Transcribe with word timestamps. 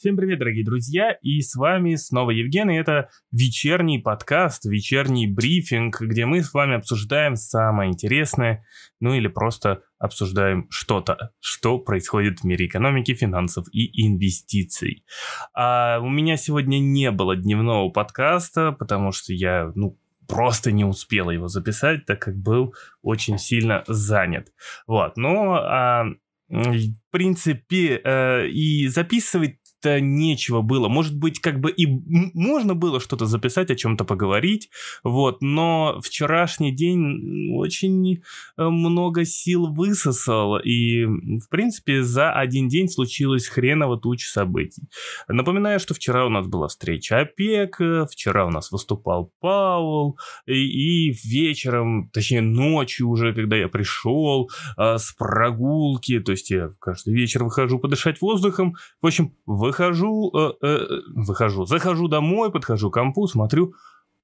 Всем 0.00 0.16
привет, 0.16 0.38
дорогие 0.38 0.64
друзья, 0.64 1.18
и 1.22 1.40
с 1.40 1.56
вами 1.56 1.96
снова 1.96 2.30
Евгений. 2.30 2.78
Это 2.78 3.08
вечерний 3.32 3.98
подкаст, 3.98 4.64
вечерний 4.64 5.26
брифинг, 5.26 6.00
где 6.00 6.24
мы 6.24 6.44
с 6.44 6.54
вами 6.54 6.76
обсуждаем 6.76 7.34
самое 7.34 7.90
интересное, 7.90 8.64
ну 9.00 9.12
или 9.14 9.26
просто 9.26 9.82
обсуждаем 9.98 10.68
что-то, 10.70 11.32
что 11.40 11.80
происходит 11.80 12.38
в 12.38 12.44
мире 12.44 12.66
экономики, 12.66 13.12
финансов 13.12 13.66
и 13.72 14.06
инвестиций. 14.06 15.04
А 15.52 15.98
у 15.98 16.08
меня 16.08 16.36
сегодня 16.36 16.78
не 16.78 17.10
было 17.10 17.34
дневного 17.34 17.90
подкаста, 17.90 18.70
потому 18.70 19.10
что 19.10 19.32
я, 19.32 19.72
ну, 19.74 19.98
просто 20.28 20.70
не 20.70 20.84
успел 20.84 21.30
его 21.30 21.48
записать, 21.48 22.06
так 22.06 22.22
как 22.22 22.36
был 22.36 22.72
очень 23.02 23.36
сильно 23.36 23.82
занят. 23.88 24.52
Вот, 24.86 25.16
но 25.16 25.54
а, 25.54 26.04
в 26.48 27.10
принципе, 27.10 28.00
э, 28.02 28.48
и 28.48 28.88
записывать 28.88 29.57
как-то 29.78 30.00
нечего 30.00 30.62
было. 30.62 30.88
Может 30.88 31.16
быть, 31.16 31.40
как 31.40 31.60
бы 31.60 31.70
и 31.70 31.86
можно 31.86 32.74
было 32.74 33.00
что-то 33.00 33.26
записать, 33.26 33.70
о 33.70 33.76
чем-то 33.76 34.04
поговорить, 34.04 34.70
вот, 35.04 35.42
но 35.42 36.00
вчерашний 36.02 36.72
день 36.72 37.52
очень 37.54 38.22
э, 38.56 38.68
много 38.68 39.24
сил 39.24 39.66
высосал, 39.66 40.58
и, 40.58 41.04
в 41.04 41.48
принципе, 41.50 42.02
за 42.02 42.32
один 42.32 42.68
день 42.68 42.88
случилось 42.88 43.48
хреново 43.48 43.98
туча 43.98 44.28
событий. 44.28 44.82
Напоминаю, 45.28 45.80
что 45.80 45.94
вчера 45.94 46.26
у 46.26 46.28
нас 46.28 46.46
была 46.46 46.68
встреча 46.68 47.20
ОПЕК, 47.20 48.08
вчера 48.10 48.46
у 48.46 48.50
нас 48.50 48.70
выступал 48.70 49.32
Паул, 49.40 50.18
и, 50.46 51.08
и 51.08 51.14
вечером, 51.24 52.10
точнее 52.12 52.42
ночью 52.42 53.08
уже, 53.08 53.34
когда 53.34 53.56
я 53.56 53.68
пришел 53.68 54.50
э, 54.76 54.98
с 54.98 55.12
прогулки, 55.12 56.20
то 56.20 56.32
есть 56.32 56.50
я 56.50 56.70
каждый 56.80 57.14
вечер 57.14 57.44
выхожу 57.44 57.78
подышать 57.78 58.20
воздухом, 58.20 58.74
в 59.02 59.06
общем, 59.06 59.34
в 59.46 59.67
выхожу, 59.68 60.32
э, 60.34 60.52
э, 60.62 60.86
выхожу, 61.14 61.66
захожу 61.66 62.08
домой, 62.08 62.50
подхожу 62.50 62.90
к 62.90 62.94
компу, 62.94 63.26
смотрю, 63.26 63.74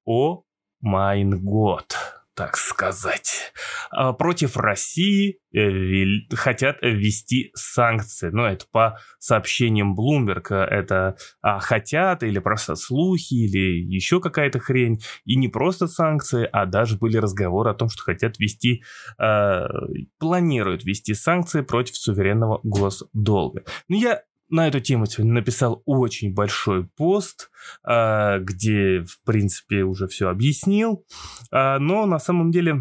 о 0.07 0.43
майн 0.81 1.39
год, 1.45 1.97
так 2.35 2.57
сказать. 2.57 3.53
А 3.91 4.13
против 4.13 4.57
России 4.57 5.39
э, 5.55 6.35
хотят 6.35 6.79
ввести 6.83 7.51
санкции. 7.55 8.31
Ну, 8.31 8.45
это 8.45 8.65
по 8.73 8.99
сообщениям 9.19 9.95
Bloomberg. 9.95 10.53
Это 10.53 11.17
а, 11.43 11.61
хотят 11.61 12.23
или 12.23 12.39
просто 12.39 12.75
слухи, 12.75 13.35
или 13.35 13.85
еще 13.95 14.21
какая-то 14.21 14.59
хрень. 14.59 15.01
И 15.25 15.37
не 15.37 15.49
просто 15.49 15.87
санкции, 15.87 16.49
а 16.51 16.67
даже 16.67 16.97
были 16.97 17.19
разговоры 17.19 17.71
о 17.71 17.75
том, 17.75 17.89
что 17.89 18.03
хотят 18.03 18.39
ввести, 18.39 18.83
э, 19.19 19.67
планируют 20.19 20.85
ввести 20.85 21.15
санкции 21.15 21.61
против 21.61 21.97
суверенного 21.97 22.61
госдолга. 22.63 23.63
Ну, 23.89 23.97
я 23.97 24.23
на 24.55 24.69
эту 24.69 24.81
тему 24.81 25.07
сегодня 25.07 25.35
написал 25.35 25.83
очень 25.85 26.33
большой 26.33 26.87
пост, 26.87 27.51
а, 27.83 28.39
где, 28.39 29.05
в 29.05 29.21
принципе, 29.25 29.83
уже 29.83 30.07
все 30.07 30.29
объяснил. 30.29 31.05
А, 31.51 31.79
но 31.79 32.07
на 32.07 32.19
самом 32.21 32.53
деле 32.53 32.77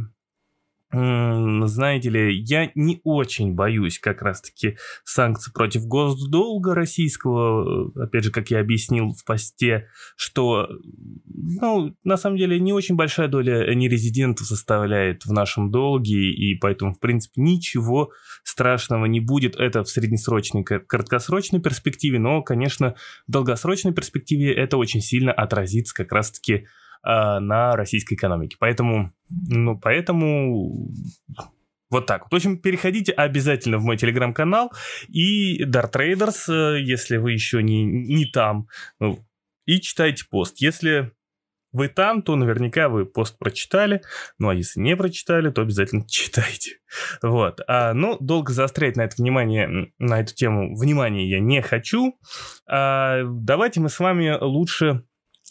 знаете 0.94 2.10
ли, 2.10 2.40
я 2.40 2.72
не 2.76 3.02
очень 3.04 3.56
боюсь 3.56 3.98
как 3.98 4.22
раз-таки 4.22 4.78
санкций 5.04 5.52
против 5.52 5.86
госдолга 5.88 6.76
российского. 6.76 7.92
Опять 8.02 8.26
же, 8.26 8.32
как 8.32 8.52
я 8.52 8.60
объяснил 8.60 9.12
в 9.12 9.26
посте, 9.26 9.88
что, 10.16 10.70
ну, 11.26 11.96
на 12.04 12.16
самом 12.16 12.38
деле, 12.38 12.60
не 12.60 12.74
очень 12.74 12.96
большая 12.96 13.28
доля 13.28 13.74
нерезидентов 13.74 14.46
составляет 14.46 15.26
в 15.26 15.32
нашем 15.32 15.72
долге, 15.72 16.32
и 16.32 16.56
поэтому, 16.56 16.94
в 16.94 17.00
принципе, 17.00 17.42
ничего 17.42 18.12
страшного 18.44 19.06
не 19.06 19.20
будет. 19.20 19.56
Это 19.56 19.84
в 19.84 19.90
среднесрочной, 19.90 20.64
краткосрочной 20.64 21.60
перспективе, 21.60 22.20
но, 22.20 22.44
конечно, 22.44 22.96
в 23.28 23.32
долгосрочной 23.32 23.94
перспективе 23.94 24.54
это 24.54 24.78
очень 24.78 25.02
сильно 25.02 25.32
отразится 25.32 25.96
как 25.96 26.12
раз-таки 26.12 26.68
э, 27.04 27.40
на 27.40 27.76
российской 27.76 28.16
экономике. 28.16 28.58
Поэтому, 28.60 29.14
ну, 29.30 29.80
поэтому 29.80 30.92
вот 31.90 32.06
так 32.08 32.24
вот. 32.24 32.32
В 32.32 32.36
общем, 32.36 32.58
переходите 32.58 33.12
обязательно 33.12 33.78
в 33.78 33.84
мой 33.84 33.98
телеграм-канал 33.98 34.72
и 35.10 35.64
Dart 35.64 35.92
Traders, 35.94 36.52
э, 36.52 36.82
если 36.82 37.18
вы 37.18 37.34
еще 37.34 37.62
не, 37.62 37.84
не 37.84 38.26
там, 38.26 38.68
ну, 39.00 39.20
и 39.66 39.80
читайте 39.80 40.26
пост. 40.30 40.58
Если 40.58 41.12
вы 41.74 41.88
там, 41.88 42.22
то 42.22 42.36
наверняка 42.36 42.88
вы 42.88 43.06
пост 43.06 43.38
прочитали. 43.38 44.02
Ну, 44.38 44.50
а 44.50 44.56
если 44.56 44.80
не 44.80 44.96
прочитали, 44.96 45.50
то 45.50 45.62
обязательно 45.62 46.06
читайте. 46.08 46.80
Вот. 47.22 47.60
А, 47.68 47.94
ну, 47.94 48.18
долго 48.20 48.54
заострять 48.54 48.96
на 48.96 49.02
это 49.02 49.16
внимание, 49.18 49.92
на 49.98 50.20
эту 50.22 50.34
тему 50.34 50.76
внимание 50.78 51.30
я 51.30 51.40
не 51.40 51.62
хочу. 51.62 52.18
А, 52.68 53.24
давайте 53.26 53.80
мы 53.82 53.90
с 53.90 54.00
вами 54.00 54.38
лучше 54.40 55.04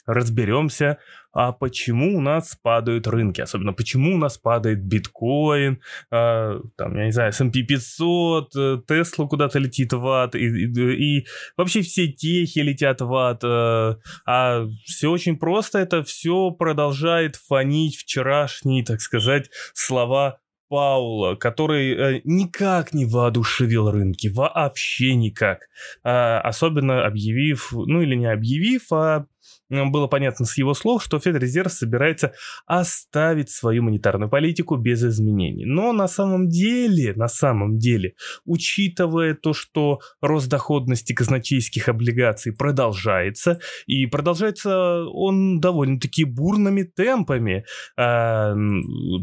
разберемся, 0.07 0.99
а 1.33 1.53
почему 1.53 2.19
у 2.19 2.21
нас 2.21 2.57
падают 2.63 3.07
рынки, 3.07 3.41
особенно 3.41 3.73
почему 3.73 4.15
у 4.15 4.19
нас 4.19 4.39
падает 4.39 4.85
биткоин, 4.85 5.81
а, 6.11 6.61
там, 6.77 6.97
я 6.97 7.07
не 7.07 7.13
знаю, 7.13 7.31
S&P 7.31 7.63
500, 7.63 8.87
Тесла 8.87 9.27
куда-то 9.27 9.59
летит 9.59 9.93
в 9.93 10.07
ад, 10.07 10.35
и, 10.35 10.47
и, 10.47 11.19
и 11.21 11.27
вообще 11.57 11.83
все 11.83 12.09
техи 12.09 12.61
летят 12.61 13.01
в 13.01 13.15
ад, 13.15 13.43
а, 13.45 13.97
а 14.27 14.67
все 14.85 15.11
очень 15.11 15.37
просто, 15.37 15.79
это 15.79 16.03
все 16.03 16.51
продолжает 16.51 17.37
фонить 17.37 17.97
вчерашние, 17.97 18.85
так 18.85 19.01
сказать, 19.01 19.51
слова 19.75 20.39
Паула, 20.73 21.35
который 21.35 21.93
э, 21.93 22.21
никак 22.25 22.95
не 22.95 23.05
воодушевил 23.05 23.91
рынки, 23.91 24.29
вообще 24.29 25.15
никак. 25.15 25.69
А, 26.03 26.41
особенно 26.41 27.05
объявив, 27.05 27.73
ну 27.73 28.01
или 28.01 28.15
не 28.15 28.25
объявив, 28.25 28.91
а 28.91 29.27
было 29.73 30.07
понятно 30.07 30.45
с 30.45 30.59
его 30.59 30.75
слов, 30.75 31.03
что 31.03 31.19
Федрезерв 31.19 31.73
собирается 31.73 32.33
оставить 32.67 33.51
свою 33.51 33.83
монетарную 33.83 34.29
политику 34.29 34.77
без 34.77 35.03
изменений. 35.03 35.65
Но 35.65 35.93
на 35.93 36.09
самом 36.09 36.49
деле, 36.49 37.15
на 37.15 37.29
самом 37.29 37.79
деле, 37.79 38.15
учитывая 38.45 39.35
то, 39.35 39.55
что 39.55 40.01
рост 40.21 40.49
доходности 40.49 41.15
казначейских 41.15 41.89
облигаций 41.89 42.53
продолжается, 42.53 43.61
и 43.87 44.07
продолжается 44.07 45.05
он 45.07 45.61
довольно-таки 45.61 46.25
бурными 46.25 46.83
темпами, 46.83 47.65
а, 47.97 48.55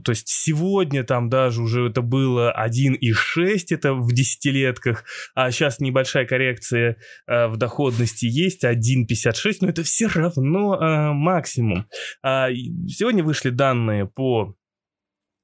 то 0.04 0.12
есть 0.12 0.28
сегодня 0.28 1.04
там 1.04 1.30
даже 1.30 1.62
уже 1.62 1.90
это 1.90 2.02
было 2.02 2.54
1,6, 2.58 3.58
это 3.70 3.94
в 3.94 4.12
десятилетках, 4.12 5.04
а 5.36 5.52
сейчас 5.52 5.80
небольшая 5.80 6.26
коррекция 6.26 6.98
а, 7.28 7.48
в 7.48 7.58
доходности 7.58 8.26
есть, 8.26 8.64
1,56, 8.64 9.58
но 9.62 9.70
это 9.70 9.84
все 9.84 10.08
равно 10.08 10.39
но 10.40 10.76
э, 10.76 11.14
максимум. 11.14 11.86
А, 12.24 12.50
сегодня 12.88 13.24
вышли 13.24 13.50
данные 13.50 14.08
по 14.08 14.56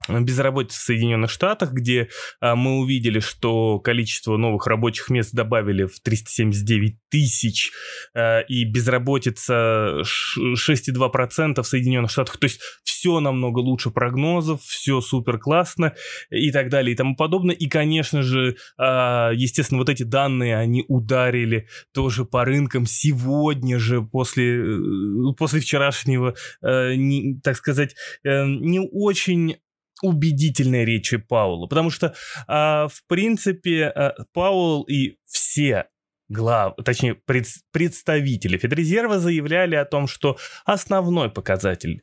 безработицы 0.10 0.80
в 0.80 0.84
Соединенных 0.84 1.32
Штатах, 1.32 1.72
где 1.72 2.10
а, 2.40 2.56
мы 2.56 2.80
увидели, 2.80 3.20
что 3.20 3.80
количество 3.80 4.38
новых 4.38 4.68
рабочих 4.68 5.10
мест 5.10 5.34
добавили 5.34 5.86
в 5.86 6.00
379 6.00 6.98
тысяч, 7.10 7.72
а, 8.14 8.42
и 8.42 8.66
безработица 8.66 10.02
6,2% 10.04 11.62
в 11.62 11.68
Соединенных 11.68 12.12
Штатах. 12.12 12.38
То 12.38 12.46
есть 12.46 12.60
все 12.84 13.20
намного 13.20 13.60
лучше 13.60 13.92
прогнозов, 13.92 14.62
все 14.64 15.02
супер 15.02 15.38
классно 15.38 15.94
и 16.30 16.52
так 16.52 16.70
далее 16.70 16.94
и 16.94 16.96
тому 16.96 17.16
подобное. 17.16 17.56
И, 17.56 17.68
конечно 17.68 18.22
же, 18.22 18.56
а, 18.78 19.32
естественно, 19.32 19.80
вот 19.80 19.90
эти 19.90 20.04
данные, 20.04 20.58
они 20.58 20.86
ударили 20.88 21.68
тоже 21.94 22.26
по 22.26 22.46
рынкам 22.46 22.86
сегодня 22.86 23.80
же, 23.80 24.02
после, 24.02 24.60
э, 24.60 25.34
после 25.38 25.60
вчерашнего, 25.60 26.36
э, 26.62 26.96
не, 26.96 27.40
так 27.44 27.58
сказать, 27.58 27.96
э, 28.24 28.46
не 28.46 28.80
очень 28.80 29.58
убедительной 30.06 30.86
речи 30.86 31.18
Паула, 31.18 31.68
потому 31.68 31.90
что, 31.90 32.14
а, 32.48 32.88
в 32.88 33.04
принципе, 33.08 33.86
а, 33.86 34.14
Паул 34.34 34.84
и 34.84 35.18
все 35.26 35.86
глав, 36.30 36.76
точнее, 36.84 37.16
пред, 37.16 37.46
представители 37.72 38.58
Федрезерва 38.58 39.20
заявляли 39.20 39.76
о 39.76 39.86
том, 39.86 40.08
что 40.08 40.38
основной 40.66 41.30
показатель 41.30 42.02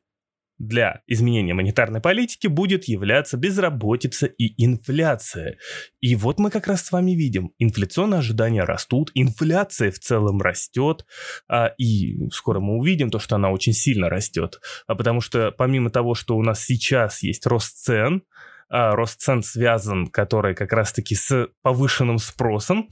для 0.62 1.00
изменения 1.08 1.54
монетарной 1.54 2.00
политики 2.00 2.46
будет 2.46 2.84
являться 2.84 3.36
безработица 3.36 4.26
и 4.26 4.54
инфляция. 4.64 5.58
И 6.00 6.14
вот 6.14 6.38
мы 6.38 6.50
как 6.50 6.68
раз 6.68 6.86
с 6.86 6.92
вами 6.92 7.12
видим, 7.12 7.50
инфляционные 7.58 8.20
ожидания 8.20 8.62
растут, 8.62 9.10
инфляция 9.14 9.90
в 9.90 9.98
целом 9.98 10.40
растет, 10.40 11.04
а, 11.48 11.72
и 11.78 12.30
скоро 12.30 12.60
мы 12.60 12.76
увидим 12.76 13.10
то, 13.10 13.18
что 13.18 13.34
она 13.34 13.50
очень 13.50 13.72
сильно 13.72 14.08
растет, 14.08 14.60
а 14.86 14.94
потому 14.94 15.20
что 15.20 15.50
помимо 15.50 15.90
того, 15.90 16.14
что 16.14 16.36
у 16.36 16.42
нас 16.42 16.64
сейчас 16.64 17.24
есть 17.24 17.44
рост 17.46 17.78
цен, 17.78 18.22
а, 18.68 18.94
рост 18.94 19.20
цен 19.20 19.42
связан, 19.42 20.06
который 20.06 20.54
как 20.54 20.72
раз-таки 20.72 21.16
с 21.16 21.48
повышенным 21.62 22.18
спросом, 22.18 22.88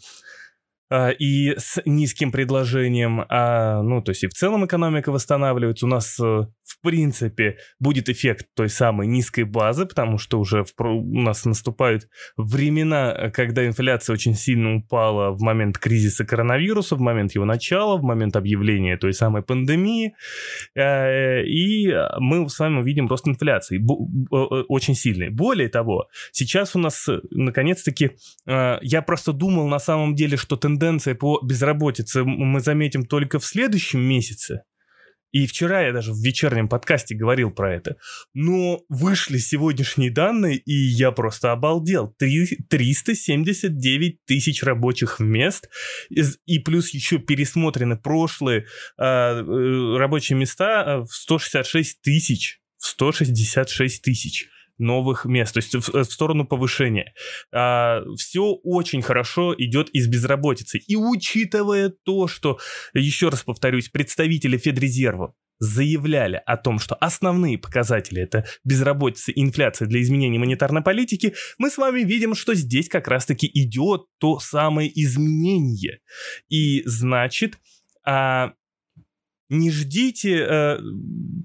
и 0.92 1.54
с 1.56 1.80
низким 1.84 2.32
предложением, 2.32 3.24
а, 3.28 3.82
ну, 3.82 4.02
то 4.02 4.10
есть 4.10 4.24
и 4.24 4.26
в 4.26 4.32
целом 4.32 4.66
экономика 4.66 5.12
восстанавливается. 5.12 5.86
У 5.86 5.88
нас, 5.88 6.18
э, 6.18 6.22
в 6.22 6.80
принципе, 6.82 7.58
будет 7.78 8.08
эффект 8.08 8.46
той 8.56 8.68
самой 8.68 9.06
низкой 9.06 9.44
базы, 9.44 9.86
потому 9.86 10.18
что 10.18 10.40
уже 10.40 10.64
в, 10.64 10.72
у 10.80 11.20
нас 11.20 11.44
наступают 11.44 12.08
времена, 12.36 13.30
когда 13.32 13.66
инфляция 13.66 14.14
очень 14.14 14.34
сильно 14.34 14.76
упала 14.76 15.30
в 15.30 15.40
момент 15.40 15.78
кризиса 15.78 16.24
коронавируса, 16.24 16.96
в 16.96 17.00
момент 17.00 17.34
его 17.36 17.44
начала, 17.44 17.96
в 17.96 18.02
момент 18.02 18.34
объявления 18.34 18.96
той 18.96 19.12
самой 19.12 19.42
пандемии. 19.42 20.14
Э, 20.74 21.44
и 21.44 21.94
мы 22.18 22.48
с 22.48 22.58
вами 22.58 22.80
увидим 22.80 23.06
рост 23.06 23.28
инфляции 23.28 23.80
очень 24.68 24.94
сильный. 24.96 25.30
Более 25.30 25.68
того, 25.68 26.08
сейчас 26.32 26.74
у 26.74 26.80
нас, 26.80 27.08
наконец-таки, 27.30 28.10
э, 28.46 28.78
я 28.82 29.02
просто 29.02 29.32
думал 29.32 29.68
на 29.68 29.78
самом 29.78 30.14
деле, 30.16 30.36
что 30.36 30.56
тенденция 30.56 30.79
тенденция 30.80 31.14
по 31.14 31.38
безработице 31.42 32.24
мы 32.24 32.60
заметим 32.60 33.04
только 33.04 33.38
в 33.38 33.44
следующем 33.44 34.00
месяце. 34.00 34.62
И 35.32 35.46
вчера 35.46 35.82
я 35.82 35.92
даже 35.92 36.12
в 36.12 36.16
вечернем 36.16 36.68
подкасте 36.68 37.14
говорил 37.14 37.52
про 37.52 37.72
это. 37.72 37.94
Но 38.34 38.80
вышли 38.88 39.38
сегодняшние 39.38 40.10
данные, 40.10 40.56
и 40.56 40.72
я 40.72 41.12
просто 41.12 41.52
обалдел. 41.52 42.12
379 42.18 44.24
тысяч 44.26 44.64
рабочих 44.64 45.20
мест, 45.20 45.70
и 46.08 46.58
плюс 46.58 46.92
еще 46.92 47.18
пересмотрены 47.18 47.96
прошлые 47.96 48.66
а, 48.98 49.40
э, 49.40 49.98
рабочие 49.98 50.36
места 50.36 50.82
а, 50.82 51.04
в 51.04 51.12
166 51.12 52.02
тысяч. 52.02 52.58
В 52.78 52.86
166 52.86 54.02
тысяч 54.02 54.48
новых 54.80 55.24
мест, 55.24 55.54
то 55.54 55.58
есть 55.58 55.74
в, 55.74 55.92
в 55.92 56.04
сторону 56.04 56.46
повышения. 56.46 57.14
А, 57.52 58.02
все 58.16 58.52
очень 58.62 59.02
хорошо 59.02 59.54
идет 59.56 59.90
из 59.90 60.08
безработицы. 60.08 60.78
И 60.78 60.96
учитывая 60.96 61.92
то, 62.04 62.26
что, 62.26 62.58
еще 62.94 63.28
раз 63.28 63.42
повторюсь, 63.42 63.88
представители 63.88 64.56
Федрезерва 64.56 65.34
заявляли 65.60 66.40
о 66.46 66.56
том, 66.56 66.78
что 66.78 66.94
основные 66.96 67.58
показатели 67.58 68.22
это 68.22 68.46
безработица 68.64 69.30
и 69.30 69.42
инфляция 69.42 69.86
для 69.86 70.00
изменения 70.00 70.38
монетарной 70.38 70.82
политики, 70.82 71.34
мы 71.58 71.70
с 71.70 71.76
вами 71.76 72.00
видим, 72.00 72.34
что 72.34 72.54
здесь 72.54 72.88
как 72.88 73.06
раз-таки 73.08 73.48
идет 73.52 74.06
то 74.18 74.40
самое 74.40 74.90
изменение. 75.00 76.00
И 76.48 76.82
значит, 76.86 77.58
а, 78.04 78.54
не 79.50 79.70
ждите 79.70 80.46
э, 80.48 80.78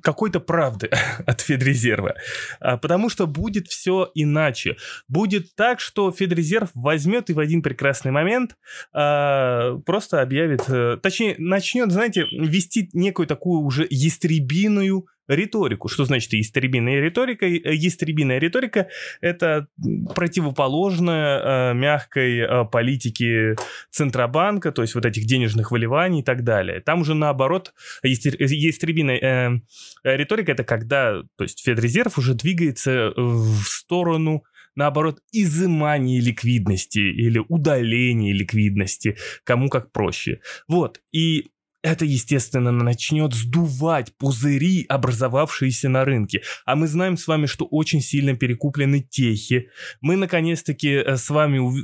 какой-то 0.02 0.40
правды 0.40 0.90
от 1.26 1.42
Федрезерва, 1.42 2.16
а, 2.60 2.78
потому 2.78 3.10
что 3.10 3.28
будет 3.28 3.68
все 3.68 4.10
иначе. 4.14 4.78
Будет 5.08 5.56
так, 5.56 5.80
что 5.80 6.12
Федрезерв 6.12 6.70
возьмет 6.74 7.30
и 7.30 7.34
в 7.34 7.40
один 7.40 7.62
прекрасный 7.62 8.12
момент 8.12 8.56
э, 8.94 9.80
просто 9.86 10.22
объявит, 10.22 10.62
э, 10.70 10.98
точнее, 11.02 11.36
начнет, 11.40 11.92
знаете, 11.92 12.26
вести 12.32 12.90
некую 12.94 13.28
такую 13.28 13.62
уже 13.62 13.88
ястребиную 13.90 15.08
риторику. 15.28 15.88
Что 15.88 16.06
значит 16.06 16.34
истребиная 16.34 17.00
риторика? 17.02 17.46
Истребиная 17.48 18.40
риторика— 18.40 18.88
это 19.22 19.68
противоположная 20.14 21.72
э, 21.72 21.74
мягкой 21.74 22.40
э, 22.40 22.66
политике 22.66 23.56
Центробанка, 23.92 24.72
то 24.72 24.82
есть 24.82 24.96
вот 24.96 25.06
этих 25.06 25.26
денежных 25.26 25.72
выливаний 25.72 26.22
и 26.22 26.24
так 26.24 26.44
далее. 26.44 26.82
Там 26.82 27.02
уже 27.02 27.14
наоборот, 27.14 27.74
истребиная 28.04 29.62
э, 30.04 30.18
риторика— 30.18 30.52
это 30.54 30.64
когда, 30.64 31.22
то 31.38 31.44
есть 31.44 31.64
Федрезерв 31.64 32.18
уже 32.18 32.34
двигается 32.34 33.14
в 33.16 33.64
сторону 33.64 34.44
наоборот, 34.76 35.22
изымание 35.32 36.20
ликвидности 36.20 37.00
или 37.00 37.42
удаление 37.48 38.34
ликвидности, 38.34 39.18
кому 39.44 39.70
как 39.70 39.92
проще. 39.92 40.42
Вот, 40.68 41.02
и 41.12 41.48
это, 41.86 42.04
естественно, 42.04 42.72
начнет 42.72 43.36
сдувать 43.36 44.12
пузыри, 44.18 44.86
образовавшиеся 44.90 45.88
на 45.88 46.04
рынке. 46.04 46.42
А 46.66 46.76
мы 46.76 46.88
знаем 46.88 47.16
с 47.16 47.28
вами, 47.28 47.46
что 47.46 47.66
очень 47.66 48.02
сильно 48.02 48.36
перекуплены 48.36 49.02
техи. 49.02 49.70
Мы, 50.02 50.16
наконец-таки, 50.16 50.90
э, 50.90 51.16
с 51.16 51.30
вами... 51.30 51.60
Ув... 51.60 51.76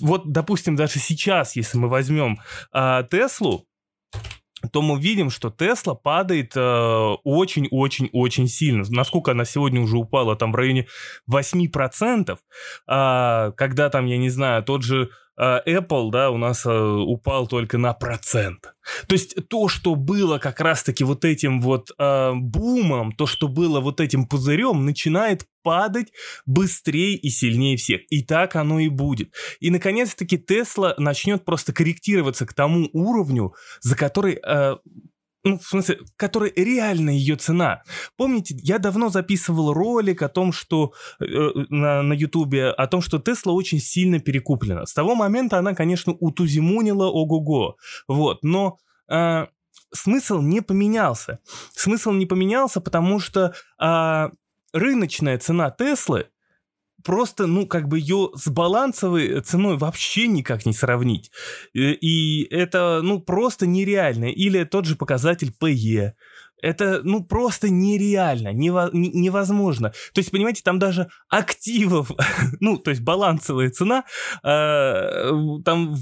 Вот, 0.00 0.30
допустим, 0.30 0.76
даже 0.76 0.98
сейчас, 0.98 1.56
если 1.56 1.78
мы 1.78 1.88
возьмем 1.88 2.38
а, 2.72 3.04
Теслу, 3.04 3.66
то 4.70 4.82
мы 4.82 5.00
видим, 5.00 5.30
что 5.30 5.50
Тесла 5.50 5.94
падает 5.94 6.54
очень-очень-очень 6.54 8.44
э, 8.44 8.48
сильно. 8.48 8.84
Насколько 8.90 9.30
она 9.32 9.46
сегодня 9.46 9.80
уже 9.80 9.96
упала, 9.96 10.36
там 10.36 10.52
в 10.52 10.56
районе 10.56 10.86
8%, 11.30 12.38
а, 12.86 13.50
когда 13.52 13.88
там, 13.88 14.04
я 14.06 14.18
не 14.18 14.28
знаю, 14.28 14.62
тот 14.62 14.82
же 14.82 15.10
Apple, 15.38 16.10
да, 16.10 16.30
у 16.30 16.36
нас 16.36 16.64
а, 16.66 16.96
упал 16.96 17.46
только 17.46 17.78
на 17.78 17.92
процент. 17.92 18.74
То 19.08 19.14
есть 19.14 19.48
то, 19.48 19.68
что 19.68 19.94
было 19.94 20.38
как 20.38 20.60
раз-таки 20.60 21.04
вот 21.04 21.24
этим 21.24 21.60
вот 21.60 21.90
э, 21.98 22.32
бумом, 22.34 23.12
то, 23.12 23.26
что 23.26 23.48
было 23.48 23.80
вот 23.80 24.00
этим 24.00 24.26
пузырем, 24.26 24.84
начинает 24.84 25.46
падать 25.62 26.12
быстрее 26.44 27.16
и 27.16 27.30
сильнее 27.30 27.76
всех. 27.76 28.02
И 28.10 28.22
так 28.22 28.54
оно 28.56 28.78
и 28.78 28.88
будет. 28.88 29.32
И, 29.60 29.70
наконец-таки, 29.70 30.38
Тесла 30.38 30.94
начнет 30.98 31.44
просто 31.44 31.72
корректироваться 31.72 32.46
к 32.46 32.52
тому 32.52 32.88
уровню, 32.92 33.54
за 33.80 33.96
который 33.96 34.34
э, 34.34 34.76
ну, 35.44 35.58
в 35.58 35.62
смысле, 35.62 35.98
который 36.16 36.52
реально 36.56 37.10
ее 37.10 37.36
цена. 37.36 37.82
Помните, 38.16 38.56
я 38.62 38.78
давно 38.78 39.10
записывал 39.10 39.74
ролик 39.74 40.22
о 40.22 40.28
том, 40.28 40.52
что 40.52 40.94
э, 41.20 41.24
на, 41.68 42.02
на 42.02 42.12
Ютубе, 42.14 42.70
о 42.70 42.86
том, 42.86 43.02
что 43.02 43.18
Тесла 43.18 43.52
очень 43.52 43.78
сильно 43.78 44.20
перекуплена. 44.20 44.86
С 44.86 44.94
того 44.94 45.14
момента 45.14 45.58
она, 45.58 45.74
конечно, 45.74 46.14
утузимунила 46.14 47.06
ого-го. 47.06 47.76
Вот, 48.08 48.42
но 48.42 48.78
э, 49.10 49.46
смысл 49.92 50.40
не 50.40 50.62
поменялся. 50.62 51.40
Смысл 51.74 52.12
не 52.12 52.24
поменялся, 52.24 52.80
потому 52.80 53.20
что 53.20 53.54
э, 53.80 54.28
рыночная 54.72 55.38
цена 55.38 55.70
Теслы 55.70 56.26
просто, 57.04 57.46
ну, 57.46 57.66
как 57.66 57.88
бы 57.88 57.98
ее 57.98 58.30
с 58.34 58.48
балансовой 58.48 59.40
ценой 59.42 59.76
вообще 59.76 60.26
никак 60.26 60.66
не 60.66 60.72
сравнить. 60.72 61.30
Э, 61.74 61.92
и 61.92 62.44
это, 62.50 63.00
ну, 63.02 63.20
просто 63.20 63.66
нереально. 63.66 64.30
Или 64.30 64.64
тот 64.64 64.86
же 64.86 64.96
показатель 64.96 65.52
PE. 65.60 66.12
Это, 66.62 67.02
ну, 67.04 67.22
просто 67.22 67.68
нереально, 67.68 68.52
невозможно. 68.52 69.90
То 70.14 70.20
есть, 70.20 70.30
понимаете, 70.30 70.62
там 70.64 70.78
даже 70.78 71.08
активов, 71.28 72.10
ну, 72.60 72.78
то 72.78 72.90
есть 72.90 73.02
балансовая 73.02 73.68
цена, 73.70 74.04
э, 74.42 75.30
там 75.64 75.94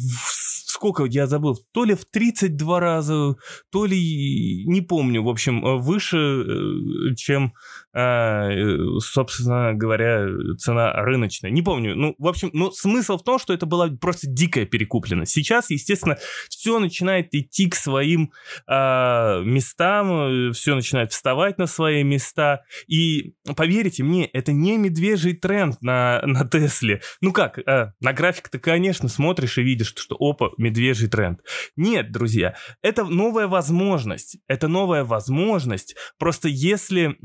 сколько, 0.83 1.05
я 1.05 1.27
забыл, 1.27 1.57
то 1.73 1.85
ли 1.85 1.95
в 1.95 2.05
32 2.05 2.81
раза, 2.81 3.37
то 3.71 3.87
ли, 3.87 4.65
не 4.67 4.81
помню, 4.81 5.23
в 5.23 5.29
общем, 5.29 5.65
э, 5.65 5.77
выше, 5.79 6.17
э, 6.17 7.15
чем, 7.15 7.55
э, 7.95 8.77
собственно 9.01 9.75
говоря, 9.75 10.27
цена 10.59 10.93
рыночная. 10.93 11.51
Не 11.51 11.63
помню, 11.63 11.95
ну, 11.97 12.15
в 12.19 12.27
общем, 12.27 12.51
но 12.53 12.71
смысл 12.71 13.19
в 13.19 13.25
том, 13.25 13.39
что 13.39 13.53
это 13.53 13.67
была 13.67 13.89
просто 13.89 14.27
дикая 14.27 14.67
перекуплена. 14.67 15.27
Сейчас, 15.27 15.71
естественно, 15.71 16.19
все 16.49 16.79
начинает 16.79 17.35
идти 17.35 17.69
к 17.69 17.75
своим 17.75 18.33
местам, 18.69 20.53
все 20.53 20.75
начинает 20.75 21.13
вставать 21.13 21.59
на 21.59 21.67
свои 21.67 22.03
места, 22.03 22.63
и 22.87 23.35
поверьте 23.57 24.03
мне, 24.03 24.27
это 24.27 24.53
не 24.53 24.77
медвежий 24.79 25.35
тренд 25.35 25.81
на, 25.83 26.23
на 26.27 26.47
Тесле. 26.49 27.03
Ну 27.21 27.33
как, 27.33 27.59
на 27.67 28.13
график 28.13 28.49
ты, 28.49 28.59
конечно, 28.59 29.09
смотришь 29.09 29.59
и 29.59 29.63
видишь, 29.63 29.95
что, 29.97 30.17
опа, 30.19 30.51
медвежий 30.59 31.09
тренд. 31.09 31.41
Нет, 31.77 32.13
друзья, 32.13 32.55
это 32.83 33.05
новая 33.05 33.47
возможность. 33.47 34.39
Это 34.49 34.69
новая 34.69 35.05
возможность. 35.05 35.97
Просто 36.19 36.49
если 36.49 37.17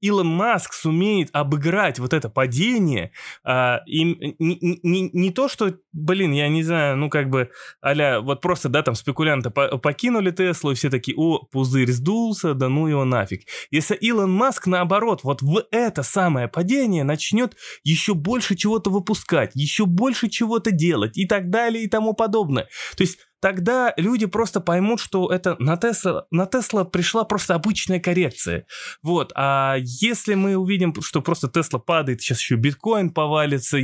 Илон 0.00 0.26
Маск 0.26 0.72
сумеет 0.72 1.30
обыграть 1.32 1.98
вот 1.98 2.12
это 2.12 2.28
падение, 2.28 3.12
а, 3.44 3.80
и 3.86 4.04
не, 4.38 4.78
не, 4.82 5.10
не 5.12 5.30
то, 5.30 5.48
что, 5.48 5.76
блин, 5.92 6.32
я 6.32 6.48
не 6.48 6.62
знаю, 6.62 6.96
ну 6.96 7.08
как 7.08 7.30
бы, 7.30 7.50
аля, 7.84 8.20
вот 8.20 8.40
просто, 8.40 8.68
да, 8.68 8.82
там 8.82 8.94
спекулянты 8.94 9.50
покинули 9.50 10.30
Теслу, 10.30 10.72
и 10.72 10.74
все 10.74 10.90
такие, 10.90 11.16
о, 11.16 11.38
пузырь 11.50 11.90
сдулся, 11.92 12.54
да 12.54 12.68
ну 12.68 12.86
его 12.86 13.04
нафиг. 13.04 13.42
Если 13.70 13.94
Илон 13.94 14.32
Маск, 14.32 14.66
наоборот, 14.66 15.20
вот 15.22 15.42
в 15.42 15.64
это 15.70 16.02
самое 16.02 16.48
падение 16.48 17.04
начнет 17.04 17.56
еще 17.84 18.14
больше 18.14 18.54
чего-то 18.56 18.90
выпускать, 18.90 19.52
еще 19.54 19.86
больше 19.86 20.28
чего-то 20.28 20.70
делать 20.70 21.16
и 21.16 21.26
так 21.26 21.50
далее 21.50 21.84
и 21.84 21.88
тому 21.88 22.12
подобное. 22.12 22.68
То 22.96 23.02
есть 23.02 23.18
тогда 23.46 23.94
люди 23.96 24.26
просто 24.26 24.60
поймут, 24.60 24.98
что 24.98 25.30
это 25.30 25.54
на 25.60 25.76
Тесла, 25.76 26.26
на 26.32 26.46
Тесла 26.46 26.82
пришла 26.82 27.22
просто 27.22 27.54
обычная 27.54 28.00
коррекция. 28.00 28.66
Вот, 29.04 29.30
а 29.36 29.76
если 29.78 30.34
мы 30.34 30.56
увидим, 30.56 30.92
что 31.00 31.22
просто 31.22 31.48
Тесла 31.48 31.78
падает, 31.78 32.20
сейчас 32.20 32.40
еще 32.40 32.56
биткоин 32.56 33.10
повалится 33.10 33.78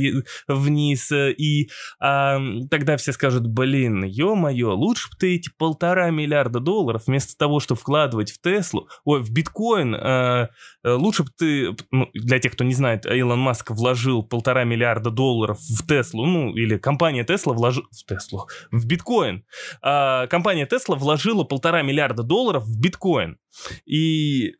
вниз, 0.49 1.09
и 1.13 1.69
а, 2.01 2.41
тогда 2.69 2.97
все 2.97 3.13
скажут, 3.13 3.47
блин, 3.47 4.03
ё-моё, 4.03 4.73
лучше 4.73 5.09
бы 5.09 5.15
ты 5.17 5.35
эти 5.35 5.49
полтора 5.57 6.09
миллиарда 6.09 6.59
долларов 6.59 7.03
вместо 7.07 7.37
того, 7.37 7.61
чтобы 7.61 7.79
вкладывать 7.79 8.33
в 8.33 8.41
Теслу, 8.41 8.89
ой, 9.05 9.21
в 9.21 9.31
биткоин, 9.31 9.95
а, 9.95 10.49
лучше 10.83 11.23
бы 11.23 11.29
ты, 11.37 11.73
ну, 11.89 12.09
для 12.13 12.39
тех, 12.39 12.51
кто 12.51 12.65
не 12.65 12.73
знает, 12.73 13.05
Илон 13.05 13.39
Маск 13.39 13.71
вложил 13.71 14.23
полтора 14.23 14.65
миллиарда 14.65 15.09
долларов 15.09 15.57
в 15.61 15.87
Теслу, 15.87 16.25
ну, 16.25 16.53
или 16.53 16.77
компания 16.77 17.23
Тесла 17.23 17.53
вложила 17.53 17.87
в 17.91 18.05
Теслу, 18.05 18.49
в 18.71 18.85
биткоин. 18.85 19.45
А, 19.81 20.27
компания 20.27 20.65
Тесла 20.65 20.95
вложила 20.95 21.43
полтора 21.43 21.81
миллиарда 21.81 22.23
долларов 22.23 22.63
в 22.63 22.79
биткоин. 22.79 23.37
И 23.85 24.53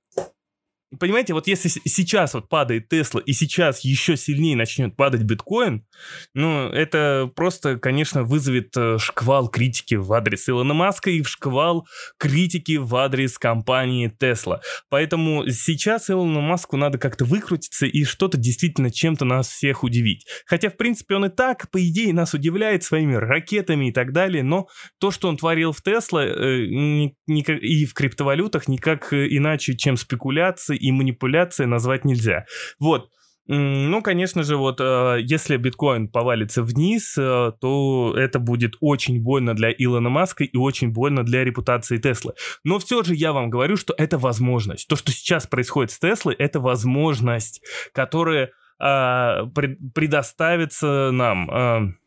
понимаете, 1.00 1.34
вот 1.34 1.48
если 1.48 1.70
сейчас 1.70 2.34
вот 2.34 2.50
падает 2.50 2.90
Тесла 2.90 3.22
и 3.26 3.34
сейчас 3.34 3.82
еще 3.82 4.18
сильнее 4.18 4.56
начнет 4.56 4.96
падать 4.96 5.24
биткоин, 5.24 5.86
ну, 6.34 6.68
это 6.70 7.32
просто, 7.36 7.78
конечно, 7.78 8.24
вызовет 8.24 8.76
э, 8.78 8.98
шквал 9.00 9.50
критики 9.50 9.96
в 9.96 10.12
адрес 10.14 10.50
Илона 10.50 10.74
Маска 10.74 11.10
и 11.10 11.24
шквал 11.24 11.88
критики 12.18 12.78
в 12.78 12.96
адрес 12.96 13.38
компании 13.38 14.12
Тесла. 14.20 14.62
Поэтому 14.90 15.48
сейчас 15.50 16.10
Илону 16.10 16.42
Маску 16.42 16.78
надо 16.78 16.98
как-то 16.98 17.26
выкрутиться 17.26 17.86
и 17.86 18.04
что-то 18.04 18.38
действительно 18.38 18.92
чем-то 18.92 19.26
нас 19.26 19.48
всех 19.48 19.84
удивить. 19.84 20.26
Хотя, 20.46 20.70
в 20.70 20.78
принципе, 20.78 21.16
он 21.16 21.26
и 21.26 21.30
так, 21.30 21.70
по 21.72 21.86
идее, 21.88 22.14
нас 22.14 22.34
удивляет 22.34 22.84
своими 22.84 23.16
ракетами 23.16 23.90
и 23.90 23.92
так 23.92 24.12
далее, 24.12 24.44
но 24.44 24.68
то, 25.00 25.12
что 25.12 25.28
он 25.28 25.38
творил 25.38 25.72
в 25.72 25.82
Тесла 25.82 26.26
э, 26.26 26.66
и 26.66 27.86
в 27.86 27.94
криптовалютах, 27.94 28.68
никак 28.68 29.14
э, 29.14 29.28
иначе, 29.30 29.76
чем 29.76 29.98
спекуляции 29.98 30.78
и 30.84 30.92
манипуляции 30.92 31.66
назвать 31.66 32.06
нельзя. 32.06 32.46
Вот. 32.80 33.10
Ну, 33.46 34.02
конечно 34.02 34.44
же, 34.44 34.56
вот 34.56 34.80
э, 34.80 35.18
если 35.22 35.58
биткоин 35.58 36.08
повалится 36.08 36.64
вниз, 36.64 37.18
э, 37.18 37.52
то 37.60 38.16
это 38.18 38.40
будет 38.40 38.76
очень 38.80 39.22
больно 39.22 39.54
для 39.54 39.70
Илона 39.70 40.08
Маска 40.10 40.46
и 40.46 40.56
очень 40.56 40.94
больно 40.94 41.24
для 41.24 41.44
репутации 41.44 41.98
Теслы. 41.98 42.36
Но 42.64 42.80
все 42.80 43.04
же 43.04 43.16
я 43.16 43.34
вам 43.34 43.50
говорю, 43.50 43.76
что 43.76 43.94
это 43.98 44.18
возможность. 44.18 44.88
То, 44.88 44.96
что 44.96 45.12
сейчас 45.12 45.46
происходит 45.46 45.92
с 45.92 46.00
Теслой, 46.00 46.36
это 46.36 46.62
возможность, 46.62 47.62
которая 47.94 48.52
э, 48.80 49.46
предоставится 49.94 51.12
нам. 51.12 51.98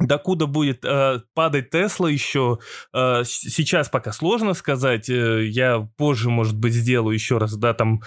Докуда 0.00 0.46
будет 0.46 0.84
э, 0.84 1.20
падать 1.34 1.70
Тесла 1.70 2.10
еще, 2.10 2.58
э, 2.94 3.22
сейчас 3.24 3.88
пока 3.88 4.12
сложно 4.12 4.54
сказать. 4.54 5.10
Э, 5.10 5.46
я 5.46 5.88
позже, 5.96 6.30
может 6.30 6.58
быть, 6.58 6.72
сделаю 6.72 7.14
еще 7.14 7.36
раз, 7.38 7.54
да, 7.56 7.74
там 7.74 8.02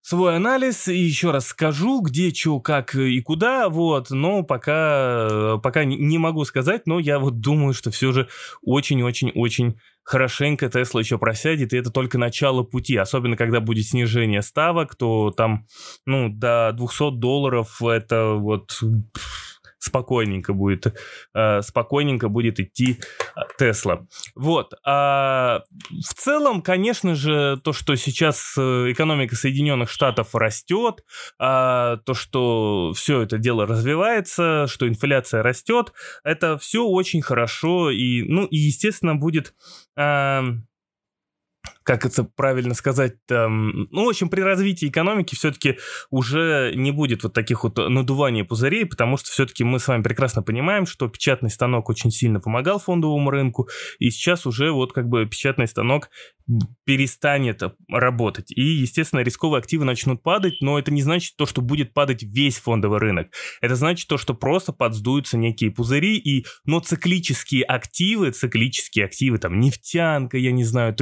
свой 0.00 0.36
анализ 0.36 0.88
и 0.88 0.96
еще 0.96 1.32
раз 1.32 1.48
скажу, 1.48 2.00
где, 2.00 2.32
что, 2.32 2.60
как 2.60 2.94
и 2.94 3.20
куда, 3.20 3.68
вот, 3.68 4.10
но 4.10 4.42
пока, 4.42 5.58
пока 5.62 5.84
не 5.84 6.16
могу 6.16 6.44
сказать, 6.46 6.86
но 6.86 6.98
я 6.98 7.18
вот 7.18 7.40
думаю, 7.40 7.74
что 7.74 7.90
все 7.90 8.12
же 8.12 8.28
очень-очень-очень 8.62 9.78
хорошенько 10.08 10.70
Тесла 10.70 11.00
еще 11.02 11.18
просядет, 11.18 11.74
и 11.74 11.76
это 11.76 11.90
только 11.90 12.16
начало 12.16 12.62
пути, 12.62 12.96
особенно 12.96 13.36
когда 13.36 13.60
будет 13.60 13.84
снижение 13.84 14.40
ставок, 14.40 14.94
то 14.96 15.30
там, 15.30 15.66
ну, 16.06 16.30
до 16.30 16.72
200 16.74 17.18
долларов 17.18 17.82
это 17.82 18.32
вот 18.32 18.80
спокойненько 19.78 20.52
будет, 20.52 20.94
э, 21.34 21.62
спокойненько 21.62 22.28
будет 22.28 22.60
идти 22.60 22.98
э, 23.36 23.40
Тесла. 23.58 24.06
Вот. 24.34 24.74
А 24.84 25.62
в 25.90 26.14
целом, 26.14 26.62
конечно 26.62 27.14
же, 27.14 27.60
то, 27.62 27.72
что 27.72 27.96
сейчас 27.96 28.54
э, 28.58 28.92
экономика 28.92 29.36
Соединенных 29.36 29.90
Штатов 29.90 30.34
растет, 30.34 31.04
а 31.38 31.98
то, 31.98 32.14
что 32.14 32.92
все 32.94 33.22
это 33.22 33.38
дело 33.38 33.66
развивается, 33.66 34.66
что 34.68 34.88
инфляция 34.88 35.42
растет, 35.42 35.92
это 36.24 36.58
все 36.58 36.84
очень 36.84 37.22
хорошо 37.22 37.90
и, 37.90 38.22
ну, 38.22 38.44
и 38.44 38.56
естественно 38.56 39.14
будет 39.14 39.54
а, 39.96 40.42
как 41.82 42.04
это 42.04 42.24
правильно 42.24 42.74
сказать, 42.74 43.14
там, 43.26 43.88
ну, 43.90 44.04
в 44.04 44.08
общем, 44.08 44.28
при 44.28 44.40
развитии 44.42 44.88
экономики 44.88 45.34
все-таки 45.34 45.78
уже 46.10 46.72
не 46.74 46.92
будет 46.92 47.22
вот 47.22 47.32
таких 47.32 47.64
вот 47.64 47.78
надуваний 47.78 48.44
пузырей, 48.44 48.84
потому 48.84 49.16
что 49.16 49.30
все-таки 49.30 49.64
мы 49.64 49.78
с 49.78 49.88
вами 49.88 50.02
прекрасно 50.02 50.42
понимаем, 50.42 50.86
что 50.86 51.08
печатный 51.08 51.50
станок 51.50 51.88
очень 51.88 52.10
сильно 52.10 52.40
помогал 52.40 52.78
фондовому 52.78 53.30
рынку, 53.30 53.68
и 53.98 54.10
сейчас 54.10 54.46
уже 54.46 54.70
вот 54.70 54.92
как 54.92 55.08
бы 55.08 55.26
печатный 55.26 55.66
станок 55.66 56.10
перестанет 56.84 57.62
работать. 57.88 58.50
И, 58.50 58.62
естественно, 58.62 59.20
рисковые 59.20 59.58
активы 59.58 59.84
начнут 59.84 60.22
падать, 60.22 60.54
но 60.60 60.78
это 60.78 60.90
не 60.90 61.02
значит 61.02 61.36
то, 61.36 61.44
что 61.46 61.60
будет 61.60 61.92
падать 61.92 62.22
весь 62.22 62.56
фондовый 62.56 62.98
рынок. 62.98 63.28
Это 63.60 63.76
значит 63.76 64.08
то, 64.08 64.16
что 64.16 64.34
просто 64.34 64.72
подсдуются 64.72 65.36
некие 65.36 65.70
пузыри, 65.70 66.16
и, 66.16 66.46
но 66.64 66.80
циклические 66.80 67.64
активы, 67.64 68.30
циклические 68.30 69.04
активы, 69.04 69.38
там, 69.38 69.60
нефтянка, 69.60 70.38
я 70.38 70.52
не 70.52 70.64
знаю, 70.64 70.94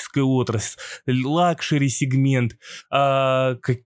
туристическая 0.00 0.24
отрасль, 0.24 0.78
luxury 1.06 1.88
сегмент, 1.88 2.56
а, 2.90 3.56
как, 3.56 3.78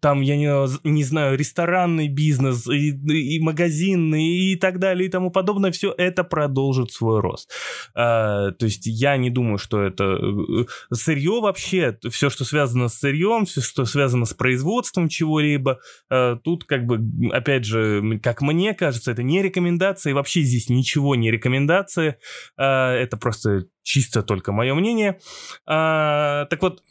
там, 0.00 0.20
я 0.20 0.36
не, 0.36 0.88
не 0.88 1.04
знаю, 1.04 1.36
ресторанный 1.38 2.08
бизнес, 2.08 2.66
и, 2.68 2.90
и 2.90 3.40
магазинный, 3.40 4.52
и 4.52 4.56
так 4.56 4.78
далее, 4.78 5.08
и 5.08 5.10
тому 5.10 5.30
подобное, 5.30 5.70
все 5.70 5.94
это 5.96 6.24
продолжит 6.24 6.92
свой 6.92 7.20
рост. 7.20 7.50
А, 7.94 8.52
то 8.52 8.66
есть 8.66 8.86
я 8.86 9.16
не 9.16 9.30
думаю, 9.30 9.58
что 9.58 9.82
это 9.82 10.04
э, 10.04 10.64
сырье 10.92 11.40
вообще, 11.40 11.98
все, 12.10 12.30
что 12.30 12.44
связано 12.44 12.88
с 12.88 12.98
сырьем, 12.98 13.44
все, 13.44 13.60
что 13.60 13.84
связано 13.84 14.24
с 14.24 14.34
производством 14.34 15.08
чего-либо, 15.08 15.78
э, 16.10 16.36
тут 16.42 16.64
как 16.64 16.86
бы, 16.86 17.00
опять 17.32 17.64
же, 17.64 18.20
как 18.22 18.42
мне 18.42 18.74
кажется, 18.74 19.12
это 19.12 19.22
не 19.22 19.42
рекомендация, 19.42 20.10
и 20.10 20.14
вообще 20.14 20.42
здесь 20.42 20.68
ничего 20.68 21.14
не 21.14 21.30
рекомендация, 21.30 22.18
э, 22.56 22.62
это 22.62 23.16
просто 23.16 23.66
чисто 23.88 24.22
только 24.22 24.52
мое 24.52 24.74
мнение. 24.74 25.18
Э, 25.66 26.46
так 26.50 26.60
вот, 26.60 26.82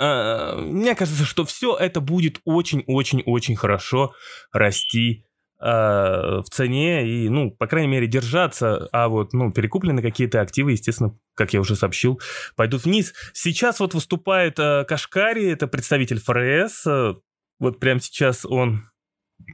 мне 0.00 0.94
кажется, 0.94 1.24
что 1.24 1.44
все 1.44 1.76
это 1.76 2.00
будет 2.00 2.40
очень-очень-очень 2.44 3.56
хорошо 3.56 4.14
расти 4.52 5.24
в 5.58 6.44
цене 6.52 7.04
и, 7.04 7.28
ну, 7.28 7.50
по 7.50 7.66
крайней 7.66 7.88
мере, 7.88 8.06
держаться, 8.06 8.88
а 8.92 9.08
вот, 9.08 9.32
ну, 9.32 9.50
перекуплены 9.50 10.00
какие-то 10.00 10.40
активы, 10.40 10.70
естественно, 10.70 11.18
как 11.34 11.52
я 11.52 11.60
уже 11.60 11.74
сообщил, 11.74 12.20
пойдут 12.54 12.84
вниз. 12.84 13.12
Сейчас 13.32 13.80
вот 13.80 13.92
выступает 13.92 14.58
э, 14.60 14.84
Кашкари, 14.84 15.50
это 15.50 15.66
представитель 15.66 16.20
ФРС, 16.20 16.86
э, 16.86 17.14
вот 17.58 17.80
прямо 17.80 18.00
сейчас 18.00 18.44
он 18.44 18.84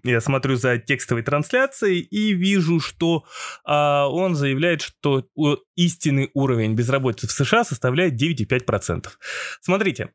я 0.02 0.20
смотрю 0.20 0.56
за 0.56 0.78
текстовой 0.78 1.22
трансляцией 1.22 2.00
и 2.00 2.32
вижу, 2.32 2.80
что 2.80 3.24
а, 3.64 4.08
он 4.08 4.34
заявляет, 4.34 4.82
что 4.82 5.26
истинный 5.76 6.30
уровень 6.34 6.74
безработицы 6.74 7.26
в 7.26 7.32
США 7.32 7.64
составляет 7.64 8.20
9,5%. 8.20 9.08
Смотрите, 9.60 10.10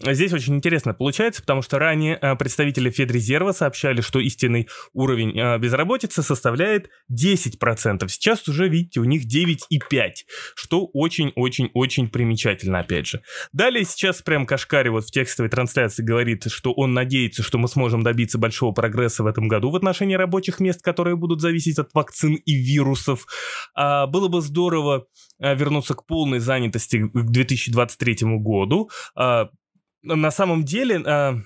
Здесь 0.00 0.32
очень 0.32 0.54
интересно 0.54 0.94
получается, 0.94 1.40
потому 1.40 1.60
что 1.60 1.80
ранее 1.80 2.18
э, 2.22 2.36
представители 2.36 2.88
Федрезерва 2.88 3.50
сообщали, 3.50 4.00
что 4.00 4.20
истинный 4.20 4.68
уровень 4.92 5.36
э, 5.36 5.58
безработицы 5.58 6.22
составляет 6.22 6.88
10%. 7.12 8.06
Сейчас 8.06 8.46
уже, 8.46 8.68
видите, 8.68 9.00
у 9.00 9.04
них 9.04 9.24
9,5%, 9.24 10.12
что 10.54 10.88
очень-очень-очень 10.92 12.10
примечательно, 12.10 12.78
опять 12.78 13.08
же. 13.08 13.22
Далее 13.52 13.84
сейчас 13.84 14.22
прям 14.22 14.46
Кашкари 14.46 14.88
вот 14.88 15.04
в 15.04 15.10
текстовой 15.10 15.50
трансляции 15.50 16.04
говорит, 16.04 16.44
что 16.46 16.72
он 16.72 16.94
надеется, 16.94 17.42
что 17.42 17.58
мы 17.58 17.66
сможем 17.66 18.04
добиться 18.04 18.38
большого 18.38 18.70
прогресса 18.70 19.24
в 19.24 19.26
этом 19.26 19.48
году 19.48 19.70
в 19.70 19.76
отношении 19.76 20.14
рабочих 20.14 20.60
мест, 20.60 20.80
которые 20.80 21.16
будут 21.16 21.40
зависеть 21.40 21.80
от 21.80 21.92
вакцин 21.92 22.34
и 22.36 22.54
вирусов. 22.54 23.26
А, 23.74 24.06
было 24.06 24.28
бы 24.28 24.42
здорово 24.42 25.08
э, 25.40 25.56
вернуться 25.56 25.94
к 25.94 26.06
полной 26.06 26.38
занятости 26.38 26.98
к 26.98 27.30
2023 27.30 28.18
году. 28.38 28.90
На 30.02 30.30
самом 30.30 30.64
деле 30.64 31.02
а, 31.04 31.38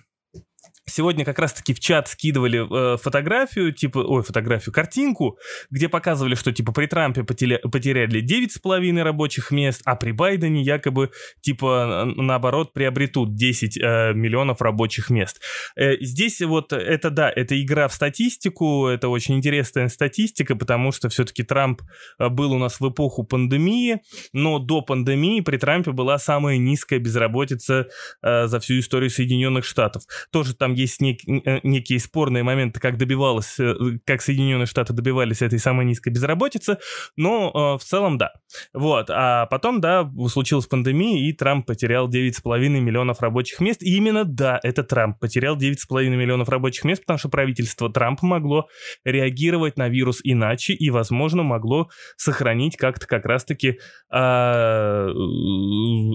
Сегодня 0.85 1.25
как 1.25 1.39
раз-таки 1.39 1.75
в 1.75 1.81
чат 1.81 2.09
скидывали 2.09 2.95
э, 2.95 2.97
фотографию, 2.97 3.73
типа, 3.73 3.99
ой, 3.99 4.23
фотографию, 4.23 4.73
картинку, 4.73 5.39
где 5.71 5.89
показывали, 5.89 6.35
что 6.35 6.53
типа 6.53 6.73
при 6.73 6.87
Трампе 6.87 7.23
потеря, 7.23 7.59
потеряли 7.59 8.21
9,5 8.21 9.03
рабочих 9.03 9.53
мест, 9.53 9.83
а 9.85 9.95
при 9.95 10.11
Байдене 10.11 10.63
якобы 10.63 11.11
типа 11.41 12.05
наоборот 12.17 12.73
приобретут 12.73 13.37
10 13.37 13.77
э, 13.77 14.13
миллионов 14.15 14.61
рабочих 14.61 15.09
мест. 15.09 15.41
Э, 15.77 15.97
здесь 16.01 16.41
вот 16.41 16.73
это 16.73 17.11
да, 17.11 17.31
это 17.31 17.61
игра 17.63 17.87
в 17.87 17.95
статистику, 17.95 18.89
это 18.89 19.09
очень 19.09 19.37
интересная 19.37 19.87
статистика, 19.89 20.57
потому 20.57 20.91
что 20.91 21.09
все-таки 21.09 21.45
Трамп 21.45 21.83
э, 22.19 22.29
был 22.29 22.53
у 22.53 22.59
нас 22.59 22.81
в 22.81 22.89
эпоху 22.91 23.23
пандемии, 23.23 24.01
но 24.33 24.59
до 24.59 24.83
пандемии 24.83 25.41
при 25.43 25.59
Трампе 25.59 25.93
была 25.93 26.19
самая 26.19 26.59
низкая 26.59 26.99
безработица 26.99 27.87
э, 28.21 28.47
за 28.49 28.59
всю 28.59 28.81
историю 28.81 29.11
Соединенных 29.11 29.65
Штатов. 29.65 30.03
Тоже 30.33 30.57
там 30.57 30.72
там 30.73 30.75
есть 30.75 31.01
нек, 31.01 31.21
э, 31.27 31.61
некие 31.63 31.99
спорные 31.99 32.43
моменты, 32.43 32.81
как 32.81 32.97
добивалось, 32.97 33.59
э, 33.59 33.75
как 34.07 34.23
Соединенные 34.23 34.67
Штаты 34.67 34.93
добивались 34.93 35.43
этой 35.43 35.59
самой 35.59 35.87
низкой 35.87 36.11
безработицы, 36.11 36.79
но 37.17 37.77
в 37.79 37.85
целом 37.85 38.19
да. 38.19 38.33
Вот, 38.73 39.11
а 39.11 39.47
потом, 39.47 39.81
да, 39.81 40.11
случилась 40.29 40.67
пандемия, 40.67 41.29
и 41.29 41.33
Трамп 41.33 41.67
потерял 41.67 42.09
9,5 42.09 42.81
миллионов 42.81 43.21
рабочих 43.21 43.61
мест, 43.61 43.83
и 43.83 43.97
именно, 43.97 44.25
да, 44.25 44.59
это 44.63 44.83
Трамп 44.83 45.19
потерял 45.19 45.57
9,5 45.57 46.09
миллионов 46.09 46.49
рабочих 46.49 46.85
мест, 46.85 47.03
потому 47.03 47.19
что 47.19 47.29
правительство 47.29 47.91
Трампа 47.93 48.27
могло 48.27 48.69
реагировать 49.05 49.77
на 49.77 49.89
вирус 49.89 50.21
иначе, 50.23 50.73
и, 50.75 50.91
возможно, 50.91 51.43
могло 51.43 51.89
сохранить 52.17 52.77
как-то 52.77 53.07
как 53.07 53.27
раз-таки 53.27 53.79
э, 54.13 55.09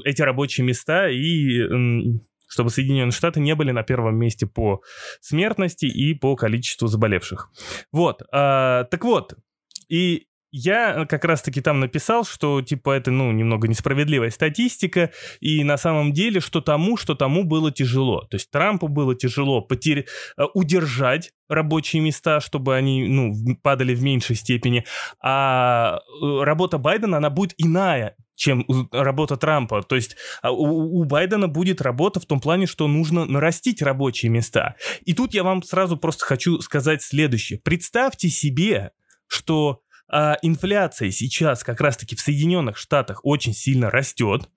эти 0.06 0.22
рабочие 0.22 0.66
места 0.66 1.10
и 1.10 2.27
чтобы 2.48 2.70
Соединенные 2.70 3.12
Штаты 3.12 3.40
не 3.40 3.56
были 3.56 3.72
на 3.72 3.84
первом 3.84 4.16
месте 4.16 4.48
по 4.48 4.82
смертности 5.22 5.86
и 5.86 6.14
по 6.14 6.36
количеству 6.36 6.88
заболевших. 6.88 7.50
Вот, 7.92 8.22
э, 8.22 8.26
так 8.32 9.04
вот, 9.04 9.34
и 9.90 10.28
я 10.52 11.06
как 11.06 11.26
раз-таки 11.26 11.62
там 11.62 11.80
написал, 11.80 12.24
что, 12.24 12.62
типа, 12.62 12.92
это, 12.92 13.12
ну, 13.12 13.32
немного 13.32 13.68
несправедливая 13.68 14.30
статистика, 14.30 15.12
и 15.40 15.64
на 15.64 15.78
самом 15.78 16.14
деле, 16.14 16.40
что 16.40 16.62
тому, 16.62 16.98
что 16.98 17.16
тому 17.16 17.44
было 17.44 17.72
тяжело. 17.72 18.22
То 18.22 18.36
есть 18.36 18.50
Трампу 18.50 18.88
было 18.88 19.14
тяжело 19.14 19.62
потер... 19.62 20.06
Э, 20.38 20.46
удержать 20.54 21.32
рабочие 21.50 22.02
места, 22.02 22.40
чтобы 22.40 22.76
они, 22.76 23.08
ну, 23.08 23.34
падали 23.62 23.94
в 23.94 24.02
меньшей 24.02 24.36
степени, 24.36 24.86
а 25.22 26.00
э, 26.00 26.44
работа 26.44 26.78
Байдена, 26.78 27.18
она 27.18 27.30
будет 27.30 27.54
иная, 27.58 28.16
чем 28.38 28.66
работа 28.92 29.36
Трампа. 29.36 29.82
То 29.82 29.96
есть 29.96 30.16
а, 30.42 30.52
у, 30.52 31.02
у 31.02 31.04
Байдена 31.04 31.48
будет 31.48 31.82
работа 31.82 32.22
в 32.22 32.26
том 32.26 32.40
плане, 32.40 32.68
что 32.68 32.88
нужно 32.88 33.26
нарастить 33.26 33.82
рабочие 33.82 34.30
места. 34.30 34.76
И 35.04 35.14
тут 35.14 35.34
я 35.34 35.44
вам 35.44 35.64
сразу 35.64 35.98
просто 35.98 36.24
хочу 36.24 36.62
сказать 36.62 37.02
следующее. 37.02 37.60
Представьте 37.62 38.30
себе, 38.30 38.92
что 39.28 39.82
а, 40.10 40.38
инфляция 40.42 41.12
сейчас 41.12 41.64
как 41.64 41.82
раз-таки 41.82 42.16
в 42.16 42.22
Соединенных 42.22 42.78
Штатах 42.78 43.20
очень 43.24 43.54
сильно 43.54 43.90
растет, 43.90 44.50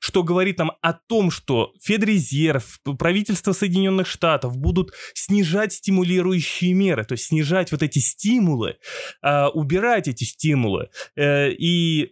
что 0.00 0.22
говорит 0.22 0.58
нам 0.58 0.72
о 0.80 0.94
том, 0.94 1.30
что 1.30 1.72
Федрезерв, 1.82 2.80
правительство 2.98 3.52
Соединенных 3.52 4.06
Штатов 4.06 4.56
будут 4.56 4.92
снижать 5.14 5.74
стимулирующие 5.74 6.72
меры, 6.72 7.04
то 7.04 7.12
есть 7.12 7.26
снижать 7.26 7.70
вот 7.70 7.82
эти 7.82 7.98
стимулы, 7.98 8.76
а, 9.20 9.50
убирать 9.50 10.08
эти 10.08 10.24
стимулы. 10.24 10.88
Э, 11.16 11.50
и 11.50 12.04
э, 12.04 12.08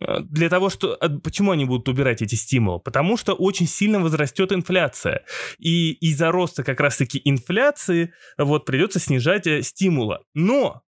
для 0.00 0.48
того, 0.48 0.70
что... 0.70 0.94
А, 0.94 1.08
почему 1.08 1.52
они 1.52 1.64
будут 1.64 1.88
убирать 1.88 2.22
эти 2.22 2.34
стимулы? 2.34 2.80
Потому 2.80 3.16
что 3.16 3.34
очень 3.34 3.66
сильно 3.66 4.00
возрастет 4.00 4.52
инфляция. 4.52 5.24
И 5.58 5.92
из-за 5.92 6.30
роста 6.30 6.64
как 6.64 6.80
раз-таки 6.80 7.20
инфляции 7.24 8.12
вот 8.36 8.64
придется 8.64 8.98
снижать 8.98 9.46
э, 9.46 9.62
стимула. 9.62 10.22
Но 10.34 10.82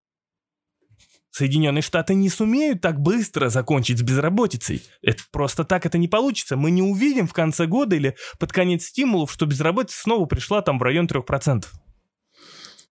Соединенные 1.30 1.82
Штаты 1.82 2.14
не 2.14 2.30
сумеют 2.30 2.80
так 2.80 2.98
быстро 2.98 3.50
закончить 3.50 3.98
с 3.98 4.02
безработицей. 4.02 4.82
Это 5.02 5.22
просто 5.30 5.64
так 5.64 5.84
это 5.84 5.98
не 5.98 6.08
получится. 6.08 6.56
Мы 6.56 6.70
не 6.70 6.80
увидим 6.82 7.26
в 7.26 7.34
конце 7.34 7.66
года 7.66 7.94
или 7.94 8.16
под 8.38 8.52
конец 8.52 8.86
стимулов, 8.86 9.30
что 9.30 9.44
безработица 9.44 10.00
снова 10.00 10.24
пришла 10.24 10.62
там 10.62 10.78
в 10.78 10.82
район 10.82 11.06
3%. 11.06 11.66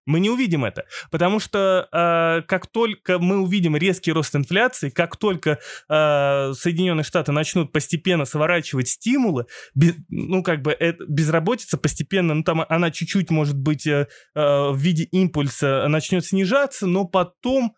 Мы 0.05 0.19
не 0.19 0.29
увидим 0.29 0.65
это, 0.65 0.85
потому 1.11 1.39
что 1.39 1.87
э, 1.91 2.43
как 2.47 2.67
только 2.67 3.19
мы 3.19 3.39
увидим 3.39 3.75
резкий 3.75 4.11
рост 4.11 4.35
инфляции, 4.35 4.89
как 4.89 5.17
только 5.17 5.59
э, 5.89 6.53
Соединенные 6.53 7.03
Штаты 7.03 7.31
начнут 7.31 7.71
постепенно 7.71 8.25
сворачивать 8.25 8.87
стимулы, 8.87 9.47
без, 9.73 9.95
ну 10.09 10.43
как 10.43 10.61
бы 10.61 10.71
это, 10.71 11.03
безработица 11.07 11.77
постепенно, 11.77 12.35
ну 12.35 12.43
там 12.43 12.65
она 12.69 12.91
чуть-чуть 12.91 13.31
может 13.31 13.57
быть 13.57 13.87
э, 13.87 14.07
э, 14.35 14.69
в 14.69 14.77
виде 14.77 15.05
импульса 15.05 15.87
начнет 15.87 16.25
снижаться, 16.25 16.85
но 16.85 17.05
потом 17.05 17.75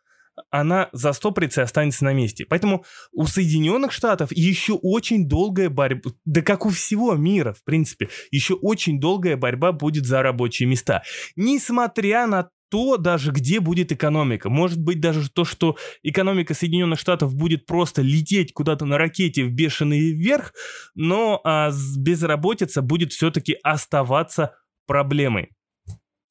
она 0.49 0.89
за 0.91 1.13
стоприцей 1.13 1.63
останется 1.63 2.03
на 2.03 2.13
месте. 2.13 2.45
Поэтому 2.47 2.85
у 3.11 3.25
Соединенных 3.25 3.91
Штатов 3.91 4.31
еще 4.31 4.73
очень 4.73 5.27
долгая 5.27 5.69
борьба, 5.69 6.11
да 6.25 6.41
как 6.41 6.65
у 6.65 6.69
всего 6.69 7.15
мира, 7.15 7.53
в 7.53 7.63
принципе, 7.63 8.09
еще 8.31 8.53
очень 8.53 8.99
долгая 8.99 9.37
борьба 9.37 9.71
будет 9.71 10.05
за 10.05 10.21
рабочие 10.21 10.67
места. 10.67 11.03
Несмотря 11.35 12.27
на 12.27 12.49
то 12.69 12.97
даже, 12.97 13.31
где 13.31 13.59
будет 13.59 13.91
экономика. 13.91 14.49
Может 14.49 14.81
быть 14.81 14.99
даже 14.99 15.29
то, 15.29 15.45
что 15.45 15.77
экономика 16.03 16.53
Соединенных 16.53 16.99
Штатов 16.99 17.33
будет 17.33 17.65
просто 17.65 18.01
лететь 18.01 18.53
куда-то 18.53 18.85
на 18.85 18.97
ракете 18.97 19.45
в 19.45 19.51
бешеный 19.51 20.11
вверх, 20.11 20.53
но 20.93 21.39
а, 21.43 21.71
безработица 21.97 22.81
будет 22.81 23.13
все-таки 23.13 23.57
оставаться 23.63 24.55
проблемой. 24.85 25.51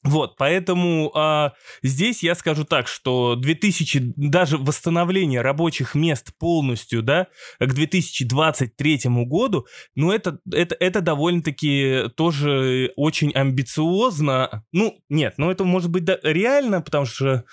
Вот, 0.03 0.37
поэтому 0.37 1.11
а, 1.15 1.53
здесь 1.81 2.21
я 2.23 2.35
скажу 2.35 2.63
так, 2.63 2.87
что 2.87 3.35
2000, 3.35 4.13
даже 4.15 4.57
восстановление 4.57 5.41
рабочих 5.41 5.95
мест 5.95 6.31
полностью, 6.37 7.01
да, 7.01 7.27
к 7.59 7.73
2023 7.73 9.01
году, 9.25 9.65
ну, 9.95 10.11
это, 10.11 10.39
это, 10.53 10.75
это 10.79 11.01
довольно-таки 11.01 12.03
тоже 12.15 12.93
очень 12.95 13.31
амбициозно. 13.33 14.63
Ну, 14.71 14.97
нет, 15.09 15.33
ну, 15.37 15.49
это 15.49 15.63
может 15.63 15.89
быть 15.89 16.05
да, 16.05 16.19
реально, 16.21 16.81
потому 16.81 17.05
что 17.05 17.43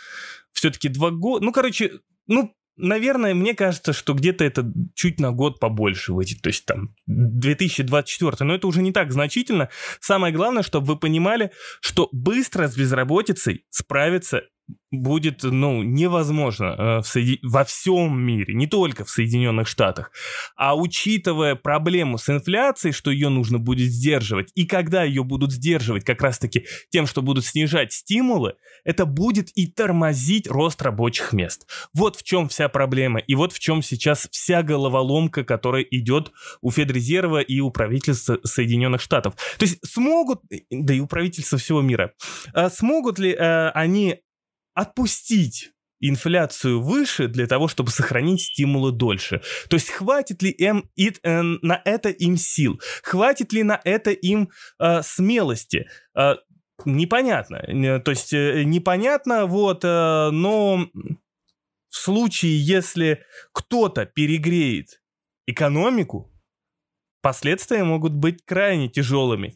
все-таки 0.53 0.89
два 0.89 1.11
года, 1.11 1.45
ну, 1.45 1.51
короче, 1.51 1.93
ну, 2.27 2.55
Наверное, 2.77 3.35
мне 3.35 3.55
кажется, 3.55 3.93
что 3.93 4.15
где-то 4.15 4.45
это 4.45 4.71
чуть 4.95 5.21
на 5.21 5.31
год 5.31 5.61
побольше 5.61 6.13
выйдет, 6.13 6.43
то 6.43 6.49
есть 6.49 6.67
там 6.67 6.95
2024, 7.07 8.37
но 8.41 8.55
это 8.55 8.67
уже 8.67 8.83
не 8.83 8.93
так 8.93 9.13
значительно. 9.13 9.69
Самое 10.01 10.35
главное, 10.35 10.63
чтобы 10.65 10.87
вы 10.87 10.99
понимали, 10.99 11.53
что 11.81 12.09
быстро 12.11 12.67
с 12.67 12.77
безработицей 12.77 13.65
справиться 13.71 14.43
будет, 14.91 15.43
ну, 15.43 15.83
невозможно 15.83 16.65
э, 16.65 16.99
в 17.01 17.07
Соеди... 17.07 17.39
во 17.43 17.65
всем 17.65 18.21
мире, 18.21 18.55
не 18.55 18.67
только 18.67 19.05
в 19.05 19.11
Соединенных 19.11 19.69
Штатах. 19.69 20.13
А 20.57 20.77
учитывая 20.77 21.55
проблему 21.55 22.19
с 22.19 22.29
инфляцией, 22.29 22.93
что 22.93 23.11
ее 23.11 23.29
нужно 23.29 23.59
будет 23.59 23.91
сдерживать, 23.91 24.51
и 24.55 24.67
когда 24.67 25.03
ее 25.03 25.25
будут 25.25 25.53
сдерживать 25.53 26.05
как 26.05 26.23
раз-таки 26.23 26.67
тем, 26.91 27.07
что 27.07 27.23
будут 27.23 27.45
снижать 27.45 27.93
стимулы, 27.93 28.55
это 28.85 29.07
будет 29.07 29.51
и 29.55 29.67
тормозить 29.67 30.47
рост 30.49 30.81
рабочих 30.83 31.33
мест. 31.33 31.67
Вот 31.93 32.17
в 32.17 32.23
чем 32.23 32.49
вся 32.49 32.69
проблема, 32.69 33.21
и 33.21 33.35
вот 33.35 33.53
в 33.53 33.59
чем 33.59 33.83
сейчас 33.83 34.29
вся 34.31 34.63
головоломка, 34.63 35.45
которая 35.45 35.83
идет 35.83 36.33
у 36.61 36.71
Федрезерва 36.71 37.41
и 37.41 37.61
у 37.61 37.71
правительства 37.71 38.39
Соединенных 38.45 39.01
Штатов. 39.01 39.35
То 39.59 39.65
есть 39.65 39.79
смогут, 39.85 40.41
да 40.71 40.95
и 40.95 41.01
у 41.01 41.07
правительства 41.07 41.59
всего 41.59 41.83
мира, 41.83 42.13
а 42.53 42.71
смогут 42.71 43.19
ли 43.19 43.33
э, 43.33 43.69
они 43.71 44.21
отпустить 44.75 45.73
инфляцию 46.01 46.83
выше 46.83 47.29
для 47.29 47.47
того, 47.47 47.69
чтобы 47.69 47.91
сохранить 47.91 48.43
стимулы 48.43 48.93
дольше. 48.93 49.41
То 49.69 49.75
есть 49.77 49.91
хватит 49.91 50.43
ли 50.43 50.51
им, 50.51 50.91
э, 50.97 51.43
на 51.43 51.81
это 51.85 52.11
им 52.11 52.37
сил? 52.37 52.81
Хватит 53.03 53.53
ли 53.53 53.63
на 53.63 53.81
это 53.85 54.11
им 54.11 54.51
э, 54.79 55.03
смелости? 55.03 55.89
Э, 56.15 56.35
непонятно. 56.85 57.57
Э, 57.57 58.01
то 58.01 58.11
есть 58.11 58.33
э, 58.33 58.65
непонятно, 58.65 59.47
вот, 59.47 59.85
э, 59.85 60.31
но 60.31 60.89
в 61.89 61.97
случае, 61.97 62.59
если 62.59 63.25
кто-то 63.53 64.05
перегреет 64.05 65.01
экономику, 65.47 66.34
Последствия 67.25 67.85
могут 67.85 68.13
быть 68.13 68.45
крайне 68.45 68.91
тяжелыми. 68.91 69.55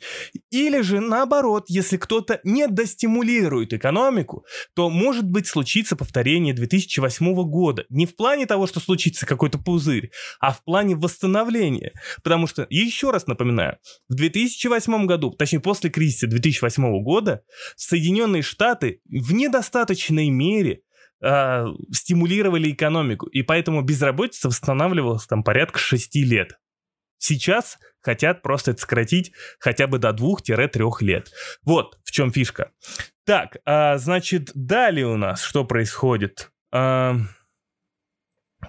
Или 0.50 0.80
же 0.80 1.00
наоборот, 1.00 1.66
если 1.68 1.98
кто-то 1.98 2.40
не 2.42 2.66
достимулирует 2.66 3.74
экономику, 3.74 4.46
то 4.74 4.88
может 4.88 5.28
быть 5.28 5.46
случится 5.46 5.94
повторение 5.94 6.54
2008 6.54 7.34
года. 7.42 7.84
Не 7.90 8.06
в 8.06 8.16
плане 8.16 8.46
того, 8.46 8.66
что 8.66 8.80
случится 8.80 9.26
какой-то 9.26 9.58
пузырь, 9.58 10.12
а 10.40 10.54
в 10.54 10.64
плане 10.64 10.96
восстановления. 10.96 11.92
Потому 12.24 12.46
что, 12.46 12.66
еще 12.70 13.10
раз 13.10 13.26
напоминаю, 13.26 13.76
в 14.08 14.14
2008 14.14 15.04
году, 15.04 15.32
точнее 15.32 15.60
после 15.60 15.90
кризиса 15.90 16.26
2008 16.26 17.02
года, 17.02 17.42
Соединенные 17.76 18.40
Штаты 18.40 19.02
в 19.04 19.34
недостаточной 19.34 20.30
мере 20.30 20.80
э, 21.22 21.66
стимулировали 21.92 22.70
экономику, 22.70 23.26
и 23.26 23.42
поэтому 23.42 23.82
безработица 23.82 24.48
восстанавливалась 24.48 25.26
там 25.26 25.42
порядка 25.42 25.78
6 25.78 26.16
лет. 26.24 26.56
Сейчас 27.18 27.78
хотят 28.00 28.42
просто 28.42 28.70
это 28.70 28.80
сократить 28.80 29.32
хотя 29.58 29.86
бы 29.86 29.98
до 29.98 30.10
2-3 30.10 30.90
лет. 31.00 31.32
Вот 31.62 31.98
в 32.04 32.10
чем 32.10 32.32
фишка. 32.32 32.72
Так, 33.24 33.58
а, 33.64 33.98
значит, 33.98 34.50
далее 34.54 35.06
у 35.06 35.16
нас 35.16 35.42
что 35.42 35.64
происходит? 35.64 36.50
А, 36.72 37.16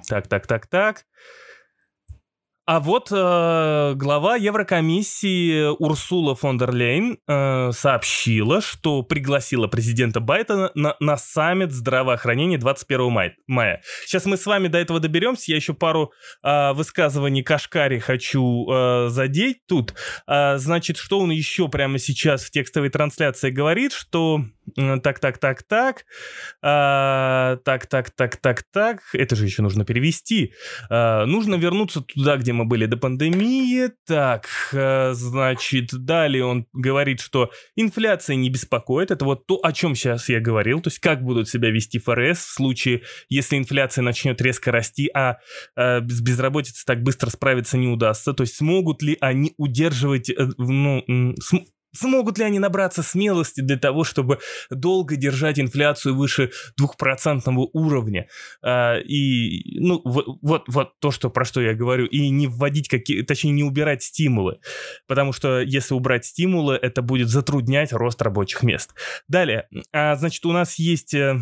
так, 0.07 0.27
так, 0.27 0.47
так, 0.47 0.67
так. 0.67 1.05
А 2.71 2.79
вот 2.79 3.08
э, 3.12 3.93
глава 3.95 4.36
Еврокомиссии 4.36 5.75
Урсула 5.79 6.36
фон 6.36 6.60
дер 6.60 6.69
Лейн 6.69 7.17
э, 7.27 7.71
сообщила, 7.71 8.62
что 8.62 9.01
пригласила 9.01 9.65
президента 9.65 10.19
Байдена 10.19 10.69
на, 10.75 10.95
на 10.99 11.17
саммит 11.17 11.71
здравоохранения 11.71 12.60
21 12.60 13.12
мая, 13.12 13.36
мая. 13.47 13.82
Сейчас 14.05 14.25
мы 14.25 14.38
с 14.38 14.45
вами 14.45 14.67
до 14.67 14.77
этого 14.77 14.99
доберемся. 14.99 15.51
Я 15.51 15.55
еще 15.55 15.73
пару 15.73 16.12
э, 16.43 16.73
высказываний 16.73 17.41
Кашкари 17.41 17.97
хочу 17.97 18.69
э, 18.69 19.08
задеть 19.10 19.65
тут. 19.67 19.95
Э, 20.27 20.60
значит, 20.60 20.97
что 20.97 21.21
он 21.21 21.32
еще 21.32 21.69
прямо 21.69 21.97
сейчас 21.97 22.43
в 22.43 22.51
текстовой 22.51 22.89
трансляции 22.89 23.49
говорит, 23.49 23.93
что 23.93 24.43
так, 24.75 25.19
так, 25.19 25.38
так, 25.38 25.63
так, 25.63 26.05
а, 26.62 27.58
так, 27.63 27.88
так, 27.88 28.12
так, 28.12 28.38
так, 28.38 28.63
так. 28.71 29.01
Это 29.13 29.36
же 29.36 29.45
еще 29.45 29.62
нужно 29.62 29.86
перевести. 29.86 30.53
А, 30.89 31.25
нужно 31.25 31.55
вернуться 31.55 32.01
туда, 32.01 32.38
где 32.38 32.53
мы 32.53 32.65
были 32.65 32.86
до 32.86 32.97
пандемии. 32.97 33.91
Так, 34.05 34.47
а, 34.73 35.13
значит, 35.13 35.89
далее 35.91 36.45
он 36.45 36.65
говорит, 36.73 37.21
что 37.21 37.51
инфляция 37.75 38.36
не 38.36 38.49
беспокоит. 38.49 39.12
Это 39.12 39.25
вот 39.25 39.45
то, 39.45 39.60
о 39.63 39.71
чем 39.71 39.95
сейчас 39.95 40.29
я 40.29 40.39
говорил. 40.39 40.82
То 40.82 40.88
есть, 40.89 40.99
как 40.99 41.23
будут 41.23 41.49
себя 41.49 41.69
вести 41.69 41.99
ФРС 41.99 42.39
в 42.39 42.53
случае, 42.53 43.03
если 43.29 43.58
инфляция 43.58 44.01
начнет 44.01 44.41
резко 44.41 44.71
расти, 44.71 45.10
а, 45.13 45.38
а 45.75 46.01
с 46.01 46.21
безработицей 46.21 46.84
так 46.86 47.03
быстро 47.03 47.29
справиться 47.29 47.77
не 47.77 47.88
удастся. 47.88 48.34
То 48.34 48.43
есть, 48.43 48.55
смогут 48.55 49.01
ли 49.01 49.17
они 49.21 49.53
удерживать, 49.58 50.29
э, 50.29 50.49
ну, 50.58 51.03
см 51.39 51.65
Смогут 51.93 52.38
ли 52.38 52.43
они 52.43 52.60
набраться 52.60 53.04
смелости 53.04 53.62
для 53.62 53.78
того, 53.78 54.04
чтобы 54.04 54.39
долго 54.69 55.15
держать 55.15 55.60
инфляцию 55.60 56.15
выше 56.15 56.52
двухпроцентного 56.78 57.69
уровня? 57.73 58.28
А, 58.62 58.97
и, 58.99 59.80
ну, 59.80 60.02
вот, 60.04 60.63
вот 60.67 60.99
то, 60.99 61.12
что, 61.12 61.30
про 61.30 61.45
что 61.45 61.62
я 61.62 61.73
говорю. 61.73 62.06
И 62.06 62.30
не 62.30 62.47
вводить 62.47 62.89
какие, 62.89 63.21
точнее, 63.23 63.52
не 63.52 63.63
убирать 63.63 64.04
стимулы. 64.04 64.60
Потому 65.08 65.34
что 65.34 65.62
если 65.62 65.93
убрать 65.93 66.25
стимулы, 66.25 66.75
это 66.75 67.02
будет 67.02 67.30
затруднять 67.30 67.93
рост 67.93 68.21
рабочих 68.21 68.63
мест. 68.63 68.93
Далее, 69.28 69.67
а, 69.91 70.15
значит, 70.15 70.45
у 70.45 70.52
нас 70.52 70.78
есть 70.78 71.13
э, 71.13 71.39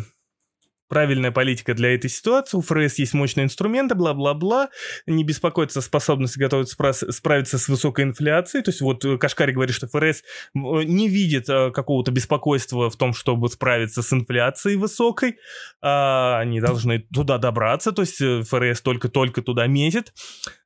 правильная 0.88 1.30
политика 1.30 1.74
для 1.74 1.94
этой 1.94 2.10
ситуации, 2.10 2.56
у 2.56 2.60
ФРС 2.60 2.98
есть 2.98 3.14
мощные 3.14 3.44
инструменты, 3.44 3.94
бла-бла-бла, 3.94 4.70
не 5.06 5.24
беспокоиться 5.24 5.80
о 5.80 5.82
способности 5.82 6.38
готовиться 6.38 6.76
справиться 7.10 7.58
с 7.58 7.68
высокой 7.68 8.04
инфляцией, 8.04 8.64
то 8.64 8.70
есть 8.70 8.80
вот 8.80 9.04
э, 9.04 9.18
Кашкари 9.18 9.52
говорит, 9.52 9.74
что 9.74 9.86
ФРС 9.86 10.22
э, 10.22 10.22
не 10.54 11.08
видит 11.08 11.48
э, 11.48 11.70
какого-то 11.70 12.10
беспокойства 12.10 12.90
в 12.90 12.96
том, 12.96 13.12
чтобы 13.12 13.48
справиться 13.48 14.02
с 14.02 14.12
инфляцией 14.12 14.76
высокой, 14.76 15.38
а 15.82 16.38
они 16.40 16.60
должны 16.60 17.00
туда 17.12 17.38
добраться, 17.38 17.92
то 17.92 18.02
есть 18.02 18.18
ФРС 18.18 18.80
только-только 18.80 19.42
туда 19.42 19.66
метит. 19.66 20.12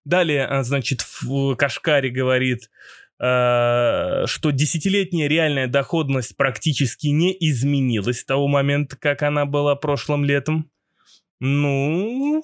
Далее, 0.04 0.48
значит, 0.62 1.04
Кашкари 1.56 2.10
говорит, 2.10 2.70
что 3.22 4.50
десятилетняя 4.50 5.28
реальная 5.28 5.68
доходность 5.68 6.36
практически 6.36 7.06
не 7.06 7.32
изменилась 7.38 8.20
с 8.20 8.24
того 8.24 8.48
момента, 8.48 8.96
как 8.96 9.22
она 9.22 9.46
была 9.46 9.76
прошлым 9.76 10.24
летом. 10.24 10.68
Ну, 11.38 12.42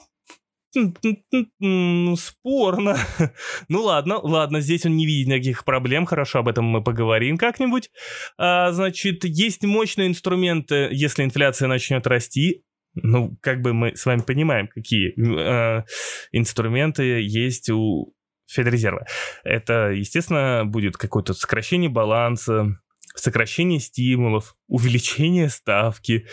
спорно. 2.16 2.96
ну 3.68 3.82
ладно, 3.82 4.18
ладно, 4.18 4.60
здесь 4.60 4.86
он 4.86 4.96
не 4.96 5.06
видит 5.06 5.28
никаких 5.28 5.64
проблем, 5.64 6.06
хорошо, 6.06 6.40
об 6.40 6.48
этом 6.48 6.64
мы 6.66 6.82
поговорим 6.82 7.38
как-нибудь. 7.38 7.90
А, 8.36 8.72
значит, 8.72 9.24
есть 9.24 9.64
мощные 9.64 10.08
инструменты, 10.08 10.88
если 10.92 11.24
инфляция 11.24 11.68
начнет 11.68 12.06
расти. 12.06 12.62
Ну, 12.94 13.36
как 13.40 13.62
бы 13.62 13.72
мы 13.72 13.96
с 13.96 14.06
вами 14.06 14.20
понимаем, 14.20 14.66
какие 14.66 15.12
э, 15.16 15.84
инструменты 16.32 17.20
есть 17.20 17.70
у 17.70 18.12
Федрезерва. 18.48 19.06
Это, 19.44 19.90
естественно, 19.90 20.62
будет 20.64 20.96
какое-то 20.96 21.34
сокращение 21.34 21.90
баланса, 21.90 22.78
сокращение 23.14 23.80
стимулов, 23.80 24.54
увеличение 24.68 25.48
ставки. 25.48 26.26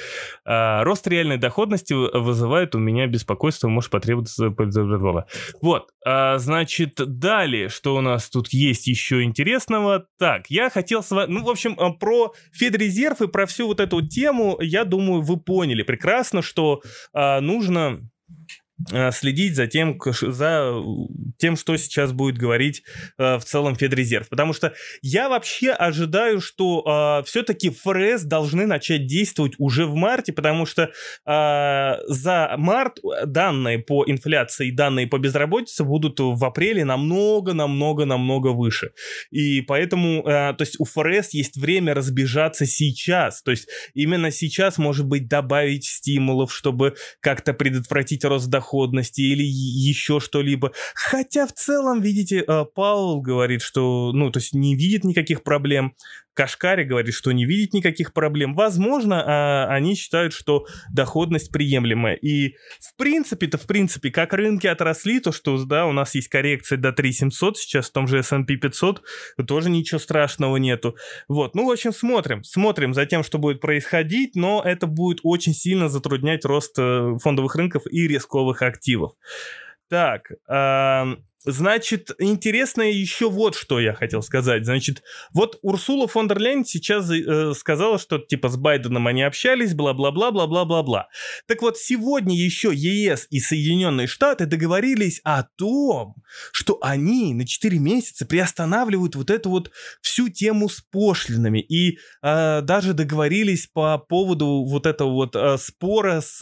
А, 0.46 0.84
рост 0.84 1.08
реальной 1.08 1.38
доходности 1.38 1.94
вызывает 1.94 2.76
у 2.76 2.80
меня 2.80 3.08
беспокойство, 3.08 3.68
может 3.68 3.92
потребоваться... 3.92 4.50
Вот, 5.62 5.90
а, 6.06 6.38
значит, 6.38 6.96
далее, 6.98 7.70
что 7.70 7.96
у 7.96 8.02
нас 8.02 8.30
тут 8.30 8.50
есть 8.50 8.88
еще 8.88 9.24
интересного? 9.24 10.06
Так, 10.18 10.48
я 10.50 10.70
хотел 10.70 11.04
с 11.04 11.12
вами... 11.12 11.32
Ну, 11.32 11.44
в 11.44 11.50
общем, 11.50 11.76
а, 11.80 11.92
про 11.92 12.34
Федрезерв 12.54 13.22
и 13.22 13.28
про 13.28 13.46
всю 13.46 13.68
вот 13.68 13.80
эту 13.80 14.06
тему, 14.06 14.58
я 14.62 14.86
думаю, 14.86 15.22
вы 15.22 15.38
поняли 15.38 15.84
прекрасно, 15.84 16.42
что 16.42 16.82
а, 17.14 17.42
нужно 17.42 18.00
следить 19.12 19.56
за 19.56 19.68
тем, 19.68 20.00
за 20.22 20.82
тем, 21.38 21.56
что 21.56 21.78
сейчас 21.78 22.12
будет 22.12 22.38
говорить 22.38 22.84
э, 23.18 23.38
в 23.38 23.44
целом 23.44 23.76
Федрезерв. 23.76 24.30
Потому 24.30 24.54
что 24.54 24.74
я 25.02 25.30
вообще 25.30 25.72
ожидаю, 25.72 26.42
что 26.42 27.20
э, 27.22 27.26
все-таки 27.26 27.70
ФРС 27.70 28.24
должны 28.24 28.66
начать 28.66 29.08
действовать 29.08 29.54
уже 29.58 29.86
в 29.86 29.96
марте, 29.96 30.34
потому 30.34 30.66
что 30.66 30.84
э, 30.84 31.94
за 32.08 32.56
март 32.58 33.00
данные 33.26 33.80
по 33.80 34.04
инфляции, 34.06 34.72
данные 34.72 35.08
по 35.08 35.18
безработице 35.18 35.84
будут 35.84 36.20
в 36.20 36.44
апреле 36.44 36.86
намного-намного-намного 36.86 38.50
выше. 38.50 38.92
И 39.32 39.62
поэтому, 39.62 40.22
э, 40.22 40.54
то 40.54 40.62
есть 40.62 40.76
у 40.80 40.86
ФРС 40.86 41.34
есть 41.34 41.58
время 41.58 41.94
разбежаться 41.94 42.66
сейчас. 42.66 43.42
То 43.42 43.52
есть 43.52 43.68
именно 43.94 44.32
сейчас, 44.32 44.78
может 44.78 45.06
быть, 45.06 45.28
добавить 45.28 45.86
стимулов, 45.86 46.54
чтобы 46.54 46.96
как-то 47.20 47.54
предотвратить 47.54 48.24
рост 48.26 48.48
дохода 48.48 48.65
доходности 48.66 49.22
или 49.22 49.44
еще 49.44 50.20
что-либо. 50.20 50.72
Хотя 50.96 51.46
в 51.46 51.54
целом, 51.54 52.02
видите, 52.02 52.44
э, 52.46 52.66
Паул 52.74 53.22
говорит, 53.22 53.62
что, 53.62 54.12
ну, 54.14 54.32
то 54.32 54.40
есть 54.40 54.54
не 54.54 54.76
видит 54.76 55.04
никаких 55.04 55.44
проблем. 55.44 55.96
Кашкари 56.36 56.84
говорит, 56.84 57.16
что 57.16 57.32
не 57.32 57.46
видит 57.46 57.74
никаких 57.74 58.14
проблем. 58.14 58.54
Возможно, 58.54 59.24
а, 59.26 59.74
они 59.74 59.96
считают, 59.96 60.34
что 60.34 60.66
доходность 60.92 61.52
приемлемая. 61.52 62.16
И 62.16 62.56
в 62.80 62.96
принципе-то, 62.98 63.58
в 63.58 63.66
принципе, 63.66 64.12
как 64.12 64.34
рынки 64.34 64.68
отросли, 64.68 65.20
то 65.20 65.32
что, 65.32 65.64
да, 65.66 65.86
у 65.86 65.94
нас 65.94 66.14
есть 66.14 66.28
коррекция 66.28 66.78
до 66.78 66.92
3700, 66.92 67.58
сейчас 67.58 67.90
в 67.90 67.94
том 67.94 68.08
же 68.08 68.20
S&P 68.20 68.58
500, 68.58 69.02
тоже 69.48 69.70
ничего 69.70 70.00
страшного 70.00 70.58
нету. 70.58 70.96
Вот, 71.28 71.56
ну, 71.56 71.68
в 71.68 71.72
общем, 71.72 71.94
смотрим, 71.94 72.44
смотрим 72.44 72.94
за 72.94 73.06
тем, 73.06 73.24
что 73.24 73.38
будет 73.38 73.62
происходить, 73.62 74.36
но 74.36 74.62
это 74.64 74.88
будет 74.88 75.20
очень 75.24 75.54
сильно 75.54 75.88
затруднять 75.88 76.44
рост 76.44 76.78
э, 76.78 77.18
фондовых 77.24 77.56
рынков 77.56 77.84
и 77.90 78.08
рисковых 78.08 78.62
активов. 78.62 79.14
Так, 79.90 80.32
Значит, 81.46 82.12
интересно 82.20 82.82
еще 82.82 83.30
вот 83.30 83.56
что 83.56 83.80
я 83.80 83.94
хотел 83.94 84.22
сказать. 84.22 84.66
Значит, 84.66 85.04
вот 85.32 85.60
Урсула 85.62 86.08
фон 86.08 86.28
дер 86.28 86.40
Лейн 86.40 86.66
сейчас 86.66 87.10
э, 87.12 87.54
сказала, 87.54 88.00
что 88.00 88.18
типа 88.18 88.50
с 88.50 88.58
Байденом 88.58 89.08
они 89.08 89.22
общались, 89.22 89.74
бла-бла-бла, 89.74 90.32
бла-бла-бла-бла. 90.32 91.08
Так 91.48 91.62
вот, 91.62 91.78
сегодня 91.78 92.36
еще 92.36 92.72
ЕС 92.74 93.28
и 93.30 93.40
Соединенные 93.40 94.08
Штаты 94.08 94.48
договорились 94.48 95.22
о 95.24 95.44
том, 95.44 96.16
что 96.52 96.80
они 96.82 97.34
на 97.34 97.46
4 97.46 97.78
месяца 97.78 98.26
приостанавливают 98.26 99.16
вот 99.16 99.30
эту 99.30 99.50
вот 99.52 99.72
всю 100.02 100.30
тему 100.30 100.68
с 100.68 100.82
пошлинами. 100.82 101.60
И 101.60 102.00
э, 102.24 102.62
даже 102.62 102.94
договорились 102.94 103.68
по 103.68 103.98
поводу 103.98 104.66
вот 104.66 104.86
этого 104.86 105.12
вот 105.12 105.36
э, 105.36 105.58
спора 105.58 106.22
с 106.22 106.42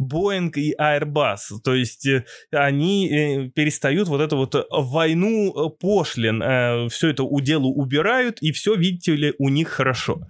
Boeing 0.00 0.52
и 0.54 0.74
Airbus. 0.74 1.60
То 1.62 1.74
есть 1.74 2.06
э, 2.06 2.24
они 2.50 3.08
э, 3.08 3.48
перестают 3.50 4.08
вот 4.08 4.20
эту 4.20 4.37
вот 4.38 4.54
э, 4.54 4.64
войну 4.70 5.52
э, 5.52 5.70
пошлин, 5.78 6.42
э, 6.42 6.88
все 6.88 7.08
это 7.08 7.24
уделу 7.24 7.70
убирают, 7.70 8.38
и 8.40 8.52
все, 8.52 8.74
видите 8.74 9.14
ли, 9.14 9.34
у 9.38 9.48
них 9.48 9.68
хорошо. 9.68 10.22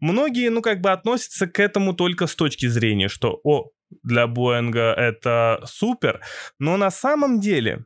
Многие, 0.00 0.50
ну, 0.50 0.60
как 0.62 0.80
бы 0.80 0.90
относятся 0.90 1.46
к 1.46 1.58
этому 1.60 1.94
только 1.94 2.26
с 2.26 2.36
точки 2.36 2.66
зрения, 2.66 3.08
что, 3.08 3.40
о, 3.44 3.70
для 4.02 4.26
Боинга 4.26 4.92
это 4.92 5.62
супер, 5.66 6.20
но 6.58 6.76
на 6.76 6.90
самом 6.90 7.40
деле 7.40 7.84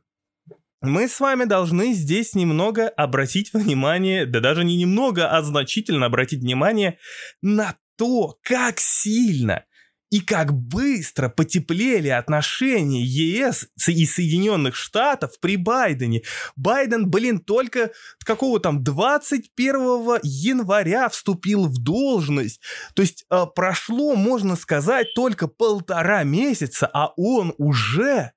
мы 0.81 1.07
с 1.07 1.19
вами 1.19 1.45
должны 1.45 1.93
здесь 1.93 2.35
немного 2.35 2.87
обратить 2.87 3.53
внимание, 3.53 4.25
да 4.25 4.39
даже 4.39 4.63
не 4.63 4.77
немного, 4.77 5.29
а 5.29 5.41
значительно 5.41 6.05
обратить 6.05 6.41
внимание 6.41 6.99
на 7.41 7.75
то, 7.97 8.37
как 8.43 8.79
сильно 8.79 9.65
и 10.09 10.21
как 10.21 10.53
быстро 10.53 11.29
потеплели 11.29 12.09
отношения 12.09 13.03
ЕС 13.03 13.67
и 13.87 14.05
Соединенных 14.05 14.75
Штатов 14.75 15.39
при 15.39 15.57
Байдене. 15.57 16.23
Байден, 16.55 17.09
блин, 17.09 17.39
только 17.39 17.91
какого 18.23 18.59
там 18.59 18.83
21 18.83 20.19
января 20.23 21.09
вступил 21.09 21.67
в 21.67 21.77
должность. 21.83 22.61
То 22.93 23.01
есть 23.01 23.25
э, 23.29 23.45
прошло, 23.53 24.15
можно 24.15 24.55
сказать, 24.55 25.07
только 25.13 25.47
полтора 25.47 26.23
месяца, 26.23 26.89
а 26.93 27.11
он 27.17 27.53
уже 27.57 28.31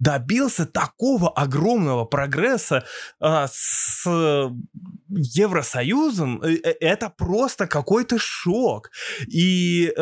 добился 0.00 0.66
такого 0.66 1.30
огромного 1.30 2.04
прогресса 2.04 2.84
а, 3.20 3.46
с 3.50 4.04
Евросоюзом, 5.08 6.42
э, 6.42 6.54
э, 6.56 6.74
это 6.80 7.10
просто 7.10 7.66
какой-то 7.66 8.18
шок. 8.18 8.90
И 9.28 9.92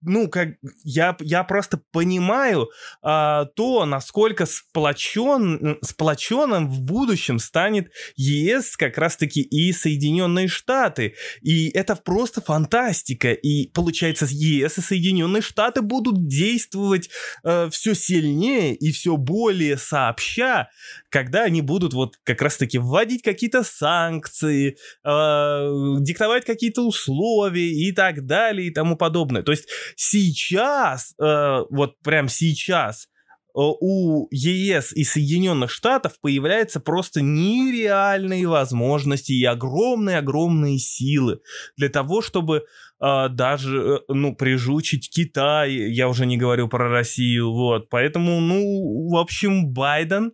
ну, 0.00 0.28
как 0.28 0.50
я, 0.84 1.16
я 1.20 1.42
просто 1.44 1.80
понимаю 1.92 2.70
а, 3.02 3.46
то, 3.56 3.84
насколько 3.84 4.46
сплочен, 4.46 5.78
сплоченным 5.82 6.68
в 6.68 6.80
будущем 6.82 7.38
станет 7.38 7.90
ЕС 8.16 8.76
как 8.76 8.96
раз-таки 8.96 9.40
и 9.40 9.72
Соединенные 9.72 10.48
Штаты. 10.48 11.14
И 11.42 11.68
это 11.70 11.96
просто 11.96 12.40
фантастика. 12.40 13.32
И 13.32 13.68
получается, 13.72 14.26
ЕС 14.28 14.78
и 14.78 14.82
Соединенные 14.82 15.42
Штаты 15.42 15.82
будут 15.82 16.28
действовать 16.28 17.10
э, 17.42 17.68
все 17.70 17.94
сильнее 17.94 18.74
и 18.74 18.92
все 18.92 19.16
более 19.16 19.76
сообща, 19.76 20.68
когда 21.08 21.42
они 21.42 21.60
будут 21.60 21.92
вот 21.92 22.16
как 22.22 22.40
раз-таки 22.40 22.78
вводить 22.78 23.22
какие-то 23.22 23.64
санкции, 23.64 24.76
э, 25.04 25.96
диктовать 26.00 26.44
какие-то 26.44 26.86
условия 26.86 27.68
и 27.68 27.90
так 27.92 28.26
далее 28.26 28.68
и 28.68 28.72
тому 28.72 28.96
подобное. 28.96 29.42
То 29.42 29.50
есть 29.52 29.68
сейчас, 29.96 31.14
э, 31.20 31.64
вот 31.70 31.98
прям 32.00 32.28
сейчас, 32.28 33.06
э, 33.06 33.08
у 33.54 34.28
ЕС 34.30 34.92
и 34.92 35.04
Соединенных 35.04 35.70
Штатов 35.70 36.20
появляются 36.20 36.80
просто 36.80 37.20
нереальные 37.20 38.46
возможности 38.46 39.32
и 39.32 39.44
огромные-огромные 39.44 40.78
силы 40.78 41.40
для 41.76 41.88
того, 41.88 42.22
чтобы 42.22 42.64
э, 43.00 43.28
даже, 43.30 43.78
э, 43.78 43.98
ну, 44.08 44.34
прижучить 44.34 45.10
Китай, 45.10 45.72
я 45.72 46.08
уже 46.08 46.26
не 46.26 46.36
говорю 46.36 46.68
про 46.68 46.88
Россию, 46.88 47.52
вот, 47.52 47.88
поэтому, 47.88 48.40
ну, 48.40 49.08
в 49.10 49.16
общем, 49.16 49.72
Байден 49.72 50.32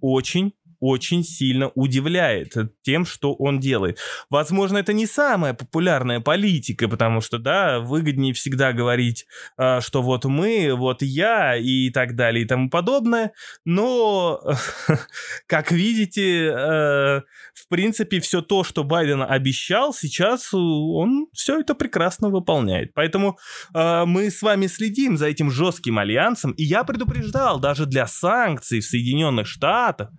очень 0.00 0.52
очень 0.86 1.24
сильно 1.24 1.70
удивляет 1.74 2.54
тем, 2.82 3.04
что 3.04 3.34
он 3.34 3.58
делает. 3.58 3.98
Возможно, 4.30 4.78
это 4.78 4.92
не 4.92 5.06
самая 5.06 5.52
популярная 5.52 6.20
политика, 6.20 6.88
потому 6.88 7.20
что, 7.20 7.38
да, 7.38 7.80
выгоднее 7.80 8.32
всегда 8.32 8.72
говорить, 8.72 9.26
а, 9.56 9.80
что 9.80 10.00
вот 10.02 10.24
мы, 10.24 10.74
вот 10.74 11.02
я 11.02 11.56
и 11.56 11.90
так 11.90 12.14
далее 12.14 12.44
и 12.44 12.46
тому 12.46 12.70
подобное, 12.70 13.32
но, 13.64 14.40
как 15.46 15.72
видите, 15.72 16.52
э, 16.56 17.20
в 17.54 17.68
принципе, 17.68 18.20
все 18.20 18.42
то, 18.42 18.62
что 18.62 18.84
Байден 18.84 19.22
обещал, 19.22 19.92
сейчас 19.92 20.54
он 20.54 21.26
все 21.32 21.60
это 21.60 21.74
прекрасно 21.74 22.28
выполняет. 22.28 22.94
Поэтому 22.94 23.38
э, 23.74 24.04
мы 24.04 24.30
с 24.30 24.40
вами 24.40 24.68
следим 24.68 25.16
за 25.16 25.26
этим 25.26 25.50
жестким 25.50 25.98
альянсом, 25.98 26.52
и 26.52 26.62
я 26.62 26.84
предупреждал, 26.84 27.58
даже 27.58 27.86
для 27.86 28.06
санкций 28.06 28.80
в 28.80 28.84
Соединенных 28.84 29.48
Штатах, 29.48 30.10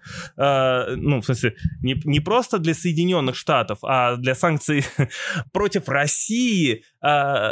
э, 0.88 0.96
ну, 0.96 1.22
в 1.22 1.26
смысле, 1.26 1.56
не, 1.82 2.00
не 2.06 2.20
просто 2.20 2.60
для 2.60 2.74
Соединенных 2.74 3.36
Штатов, 3.36 3.80
а 3.84 4.15
для 4.15 4.36
санкций 4.36 4.86
против 5.54 5.89
России, 5.89 6.84
э, 7.04 7.52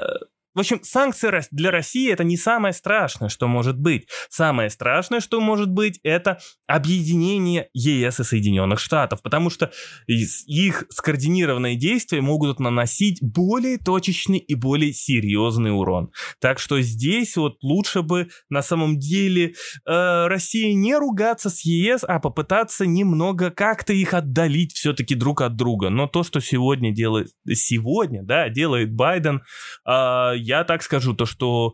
в 0.56 0.60
общем, 0.60 0.80
санкции 0.84 1.30
для 1.52 1.70
России 1.70 2.12
это 2.12 2.24
не 2.24 2.38
самое 2.38 2.74
страшное, 2.74 3.30
что 3.30 3.48
может 3.48 3.78
быть. 3.78 4.08
Самое 4.30 4.70
страшное, 4.70 5.20
что 5.20 5.42
может 5.42 5.70
быть, 5.70 6.00
это 6.04 6.40
объединение 6.66 7.70
ЕС 7.74 8.22
и 8.22 8.24
Соединенных 8.24 8.80
Штатов, 8.80 9.22
потому 9.22 9.50
что 9.50 9.72
их 10.08 10.86
скоординированные 10.90 11.76
действия 11.76 12.22
могут 12.22 12.60
наносить 12.60 13.20
более 13.22 13.78
точечный 13.78 14.38
и 14.38 14.56
более 14.56 14.94
серьезный 14.94 15.76
урон. 15.76 16.12
Так 16.40 16.60
что 16.60 16.82
здесь 16.82 17.36
вот 17.36 17.58
лучше 17.62 18.02
бы 18.02 18.30
на 18.50 18.62
самом 18.62 18.98
деле 18.98 19.56
э, 19.86 20.28
России 20.28 20.72
не 20.72 20.96
ругаться 20.96 21.50
с 21.50 21.66
ЕС, 21.66 22.06
а 22.08 22.20
попытаться 22.20 22.86
немного 22.86 23.52
как-то 23.52 23.92
их 23.92 24.14
отдалить 24.14 24.74
все-таки 24.74 25.16
друг 25.16 25.42
от 25.42 25.58
друга. 25.58 25.90
Но 25.90 26.08
то, 26.08 26.24
что 26.24 26.40
сегодня 26.40 26.94
делает 26.94 27.32
сегодня, 27.54 28.24
да, 28.24 28.48
делает 28.48 28.94
Байден, 28.94 29.42
э, 29.86 30.45
я 30.46 30.64
так 30.64 30.84
скажу, 30.84 31.16
то 31.16 31.26
что 31.26 31.74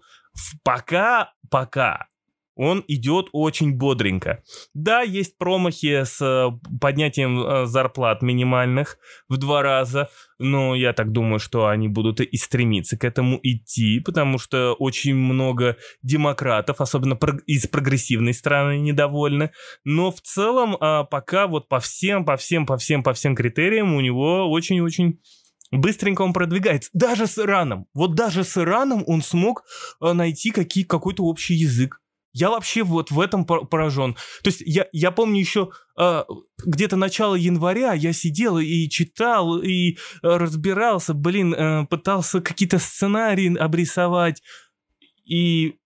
пока, 0.64 1.34
пока 1.50 2.08
он 2.56 2.84
идет 2.88 3.28
очень 3.32 3.74
бодренько. 3.76 4.44
Да, 4.74 5.02
есть 5.02 5.38
промахи 5.38 6.04
с 6.04 6.22
э, 6.22 6.50
поднятием 6.80 7.40
э, 7.42 7.66
зарплат 7.66 8.22
минимальных 8.22 8.98
в 9.30 9.38
два 9.38 9.62
раза, 9.64 10.10
но 10.38 10.76
я 10.76 10.94
так 10.94 11.12
думаю, 11.12 11.40
что 11.40 11.68
они 11.68 11.88
будут 11.88 12.22
и 12.22 12.38
стремиться 12.38 12.98
к 12.98 13.04
этому 13.04 13.40
идти, 13.42 14.00
потому 14.00 14.38
что 14.38 14.74
очень 14.74 15.16
много 15.16 15.78
демократов, 16.04 16.82
особенно 16.82 17.18
из 17.48 17.68
прогрессивной 17.68 18.34
страны, 18.34 18.80
недовольны. 18.80 19.52
Но 19.84 20.12
в 20.12 20.22
целом 20.22 20.78
а, 20.80 21.04
пока 21.04 21.48
вот 21.48 21.68
по 21.68 21.80
всем, 21.80 22.26
по 22.26 22.38
всем, 22.38 22.66
по 22.66 22.78
всем, 22.78 23.02
по 23.02 23.14
всем 23.14 23.36
критериям 23.36 23.96
у 23.96 24.02
него 24.02 24.52
очень-очень 24.52 25.20
Быстренько 25.72 26.22
он 26.22 26.34
продвигается. 26.34 26.90
Даже 26.94 27.28
с 27.28 27.38
Ираном. 27.40 27.88
Вот 27.94 28.14
даже 28.14 28.44
с 28.44 28.58
Ираном 28.58 29.04
он 29.08 29.22
смог 29.22 29.64
э, 30.02 30.12
найти 30.12 30.52
какие, 30.52 30.84
какой-то 30.84 31.24
общий 31.24 31.56
язык. 31.56 32.02
Я 32.34 32.50
вообще 32.50 32.84
вот 32.84 33.12
в 33.12 33.20
этом 33.20 33.46
поражен. 33.46 34.14
То 34.44 34.50
есть 34.50 34.62
я, 34.66 34.88
я 34.92 35.12
помню 35.12 35.40
еще 35.40 35.72
э, 35.98 36.24
где-то 36.66 36.96
начало 36.96 37.36
января 37.36 37.94
я 37.94 38.14
сидел 38.14 38.58
и 38.58 38.90
читал, 38.90 39.60
и 39.60 39.94
э, 39.94 39.96
разбирался, 40.22 41.14
блин, 41.14 41.88
пытался 41.88 42.42
какие-то 42.42 42.80
сценарии 42.80 43.58
обрисовать. 43.58 44.42
И 45.26 45.81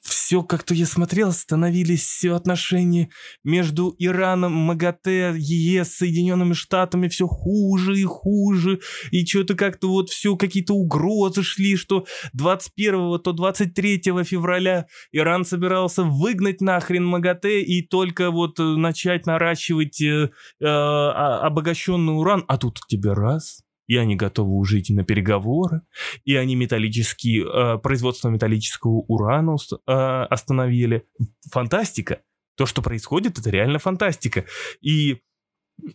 все 0.00 0.42
как-то 0.42 0.74
я 0.74 0.86
смотрел, 0.86 1.32
становились 1.32 2.02
все 2.02 2.34
отношения 2.34 3.10
между 3.44 3.94
Ираном, 3.98 4.52
МАГАТЭ, 4.52 5.34
ЕС, 5.36 5.96
Соединенными 5.96 6.54
Штатами 6.54 7.08
все 7.08 7.26
хуже 7.26 7.98
и 7.98 8.04
хуже, 8.04 8.80
и 9.10 9.26
что-то 9.26 9.54
как-то 9.54 9.88
вот 9.88 10.10
все 10.10 10.36
какие-то 10.36 10.74
угрозы 10.74 11.42
шли, 11.42 11.76
что 11.76 12.06
21 12.32 13.20
то 13.20 13.32
23 13.32 14.00
февраля 14.24 14.86
Иран 15.12 15.44
собирался 15.44 16.02
выгнать 16.04 16.60
нахрен 16.60 17.04
МАГАТЭ 17.04 17.60
и 17.60 17.82
только 17.82 18.30
вот 18.30 18.58
э, 18.58 18.62
начать 18.62 19.26
наращивать 19.26 20.00
э, 20.00 20.30
э, 20.60 20.66
обогащенный 20.66 22.18
уран, 22.18 22.44
а 22.48 22.56
тут 22.56 22.80
тебе 22.88 23.12
раз, 23.12 23.62
и 23.90 23.96
они 23.96 24.14
готовы 24.14 24.52
уже 24.52 24.78
идти 24.78 24.94
на 24.94 25.02
переговоры, 25.02 25.80
и 26.24 26.36
они 26.36 26.54
металлические, 26.54 27.44
э, 27.44 27.78
производство 27.78 28.28
металлического 28.28 29.02
урана 29.08 29.56
э, 29.56 29.92
остановили. 30.30 31.02
Фантастика. 31.50 32.20
То, 32.56 32.66
что 32.66 32.82
происходит, 32.82 33.40
это 33.40 33.50
реально 33.50 33.80
фантастика. 33.80 34.44
И 34.80 35.22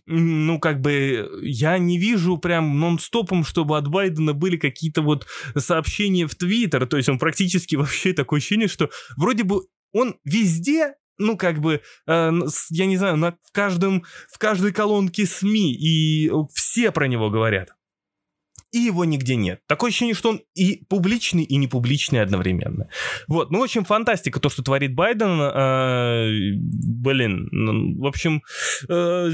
ну, 0.04 0.58
как 0.58 0.82
бы, 0.82 1.26
я 1.40 1.78
не 1.78 1.96
вижу 1.96 2.36
прям 2.36 2.78
нон-стопом, 2.78 3.46
чтобы 3.46 3.78
от 3.78 3.88
Байдена 3.88 4.34
были 4.34 4.58
какие-то 4.58 5.00
вот 5.00 5.26
сообщения 5.56 6.26
в 6.26 6.34
Твиттер. 6.34 6.86
То 6.86 6.98
есть 6.98 7.08
он 7.08 7.18
практически 7.18 7.76
вообще 7.76 8.12
такое 8.12 8.40
ощущение, 8.40 8.68
что 8.68 8.90
вроде 9.16 9.44
бы 9.44 9.62
он 9.94 10.16
везде 10.22 10.96
ну, 11.18 11.38
как 11.38 11.60
бы, 11.60 11.80
э, 12.06 12.30
я 12.72 12.84
не 12.84 12.98
знаю, 12.98 13.16
на 13.16 13.38
каждом, 13.52 14.04
в 14.30 14.36
каждой 14.36 14.74
колонке 14.74 15.24
СМИ, 15.24 15.72
и 15.72 16.30
все 16.52 16.90
про 16.90 17.08
него 17.08 17.30
говорят 17.30 17.70
и 18.76 18.78
его 18.78 19.06
нигде 19.06 19.36
нет. 19.36 19.60
Такое 19.66 19.88
ощущение, 19.88 20.14
что 20.14 20.30
он 20.30 20.40
и 20.54 20.84
публичный, 20.88 21.44
и 21.44 21.56
не 21.56 21.66
публичный 21.66 22.20
одновременно. 22.20 22.88
Вот, 23.26 23.50
ну, 23.50 23.60
в 23.60 23.62
общем, 23.62 23.84
фантастика, 23.86 24.38
то, 24.38 24.50
что 24.50 24.62
творит 24.62 24.94
Байден. 24.94 25.40
Э, 25.40 26.28
блин, 26.58 27.48
ну, 27.52 27.98
в 27.98 28.06
общем, 28.06 28.42
э, 28.88 29.30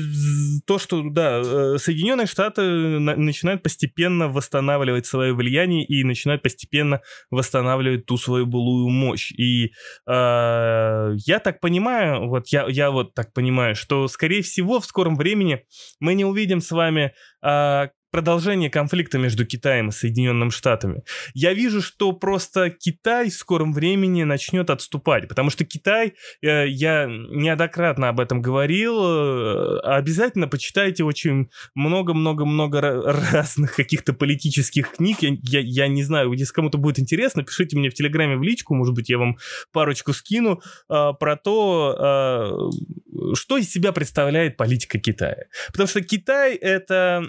то, 0.65 0.79
что, 0.79 1.03
да, 1.11 1.43
э, 1.45 1.79
Соединенные 1.79 2.29
Штаты 2.29 2.63
на, 2.63 3.17
начинают 3.17 3.65
постепенно 3.65 4.29
восстанавливать 4.29 5.07
свое 5.07 5.35
влияние 5.35 5.85
и 5.85 6.05
начинают 6.05 6.43
постепенно 6.43 7.01
восстанавливать 7.31 8.07
ту 8.07 8.19
свою 8.19 8.47
былую 8.47 8.91
мощь. 8.91 9.33
И 9.33 9.73
э, 10.07 11.15
я 11.27 11.39
так 11.43 11.61
понимаю, 11.61 12.29
вот 12.29 12.47
я, 12.49 12.67
я 12.69 12.93
вот 12.93 13.15
так 13.15 13.33
понимаю, 13.33 13.75
что, 13.75 14.07
скорее 14.07 14.43
всего, 14.43 14.79
в 14.79 14.87
скором 14.87 15.17
времени 15.17 15.65
мы 15.99 16.15
не 16.15 16.25
увидим 16.25 16.61
с 16.61 16.71
вами 16.71 17.13
э, 17.45 17.89
продолжение 18.13 18.71
конфликта 18.71 19.19
между 19.19 19.47
Китаем 19.47 19.89
и 19.89 19.93
Соединенными 19.93 20.51
Штатами. 20.51 21.03
Я 21.35 21.55
вижу, 21.55 21.81
что 21.81 22.13
просто 22.13 22.71
Китай 22.71 23.31
в 23.31 23.35
скором 23.35 23.73
времени 23.73 24.23
начнет 24.23 24.71
отступать, 24.71 25.29
потому 25.29 25.51
что 25.51 25.65
Китай, 25.65 26.13
э, 26.43 26.69
я 26.69 27.07
неоднократно 27.07 28.11
об 28.11 28.21
этом 28.21 28.43
говорил, 28.43 29.01
э, 29.03 29.81
обязательно 29.81 30.47
почитайте 30.47 31.05
очень 31.05 31.49
много-много-много 31.75 32.81
разных 33.33 33.75
каких-то 33.75 34.13
политических 34.13 34.93
книг. 34.93 35.19
Я, 35.23 35.31
я, 35.43 35.61
я 35.61 35.89
не 35.89 36.05
знаю, 36.05 36.33
если 36.33 36.53
кому-то 36.53 36.77
будет 36.77 36.99
интересно, 36.99 37.43
пишите 37.43 37.79
мне 37.79 37.89
в 37.89 37.95
Телеграме 37.95 38.37
в 38.37 38.43
личку, 38.43 38.75
может 38.75 38.95
быть, 38.95 39.09
я 39.09 39.17
вам 39.17 39.39
парочку 39.73 40.13
скину, 40.13 40.61
э, 40.91 41.13
про 41.19 41.37
то, 41.37 42.71
что 43.35 43.57
из 43.57 43.71
себя 43.71 43.93
представляет 43.93 44.57
политика 44.57 44.99
Китая. 44.99 45.47
Потому 45.69 45.89
что 45.89 46.01
Китай 46.01 46.55
это 46.57 47.29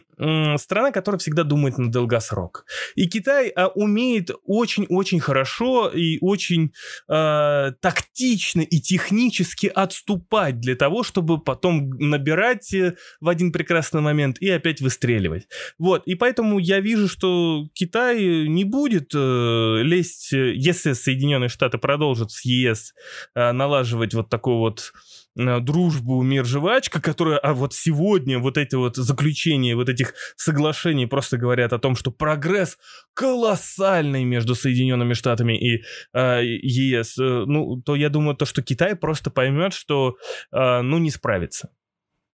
страна, 0.57 0.91
которая 0.91 1.19
всегда 1.19 1.43
думает 1.43 1.77
на 1.77 1.91
долгосрок. 1.91 2.65
И 2.95 3.07
Китай 3.07 3.49
а, 3.49 3.67
умеет 3.67 4.31
очень-очень 4.45 5.19
хорошо 5.19 5.89
и 5.89 6.17
очень 6.21 6.73
э, 7.09 7.71
тактично 7.81 8.61
и 8.61 8.79
технически 8.79 9.67
отступать 9.67 10.59
для 10.59 10.75
того, 10.75 11.03
чтобы 11.03 11.39
потом 11.39 11.89
набирать 11.99 12.73
э, 12.73 12.95
в 13.19 13.29
один 13.29 13.51
прекрасный 13.51 14.01
момент 14.01 14.37
и 14.39 14.49
опять 14.49 14.81
выстреливать. 14.81 15.47
Вот, 15.77 16.03
и 16.05 16.15
поэтому 16.15 16.59
я 16.59 16.79
вижу, 16.79 17.07
что 17.07 17.67
Китай 17.73 18.47
не 18.47 18.63
будет 18.63 19.11
э, 19.15 19.79
лезть, 19.81 20.31
если 20.31 20.93
Соединенные 20.93 21.49
Штаты 21.49 21.77
продолжат 21.77 22.31
с 22.31 22.45
ЕС 22.45 22.93
э, 23.35 23.51
налаживать 23.51 24.13
вот 24.13 24.29
такой 24.29 24.55
вот 24.55 24.93
Э, 24.93 25.22
дружбу 25.35 26.21
мир 26.21 26.45
жвачка, 26.45 27.01
которая, 27.01 27.37
а 27.37 27.53
вот 27.53 27.73
сегодня 27.73 28.39
вот 28.39 28.57
эти 28.57 28.75
вот 28.75 28.95
заключения 28.95 29.75
вот 29.75 29.89
этих 29.89 30.13
соглашений 30.35 31.05
просто 31.05 31.37
говорят 31.37 31.73
о 31.73 31.79
том, 31.79 31.95
что 31.95 32.11
прогресс 32.11 32.77
колоссальный 33.13 34.23
между 34.23 34.55
Соединенными 34.55 35.13
Штатами 35.13 35.57
и 35.57 35.83
э, 36.13 36.41
ЕС, 36.43 37.17
ну, 37.17 37.81
то 37.81 37.95
я 37.95 38.09
думаю, 38.09 38.35
то, 38.35 38.45
что 38.45 38.61
Китай 38.61 38.95
просто 38.95 39.29
поймет, 39.29 39.73
что, 39.73 40.15
э, 40.51 40.81
ну, 40.81 40.97
не 40.97 41.09
справится 41.09 41.69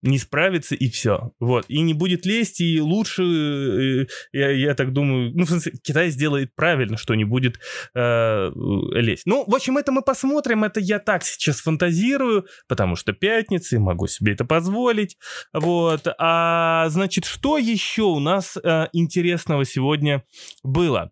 не 0.05 0.19
справится 0.19 0.75
и 0.75 0.89
все. 0.89 1.31
Вот. 1.39 1.65
И 1.67 1.81
не 1.81 1.93
будет 1.93 2.25
лезть, 2.25 2.61
и 2.61 2.79
лучше, 2.79 3.23
э, 3.23 4.05
я, 4.31 4.51
я 4.51 4.75
так 4.75 4.93
думаю, 4.93 5.31
ну, 5.33 5.45
в 5.45 5.49
смысле, 5.49 5.73
Китай 5.83 6.09
сделает 6.09 6.53
правильно, 6.55 6.97
что 6.97 7.15
не 7.15 7.25
будет 7.25 7.59
э, 7.95 8.51
лезть. 8.93 9.23
Ну, 9.25 9.43
в 9.47 9.55
общем, 9.55 9.77
это 9.77 9.91
мы 9.91 10.01
посмотрим, 10.01 10.63
это 10.63 10.79
я 10.79 10.99
так 10.99 11.23
сейчас 11.23 11.59
фантазирую, 11.61 12.45
потому 12.67 12.95
что 12.95 13.13
пятница, 13.13 13.75
и 13.75 13.79
могу 13.79 14.07
себе 14.07 14.33
это 14.33 14.45
позволить. 14.45 15.17
Вот. 15.53 16.07
А, 16.17 16.87
значит, 16.89 17.25
что 17.25 17.57
еще 17.57 18.03
у 18.03 18.19
нас 18.19 18.57
э, 18.61 18.87
интересного 18.93 19.65
сегодня 19.65 20.23
было? 20.63 21.11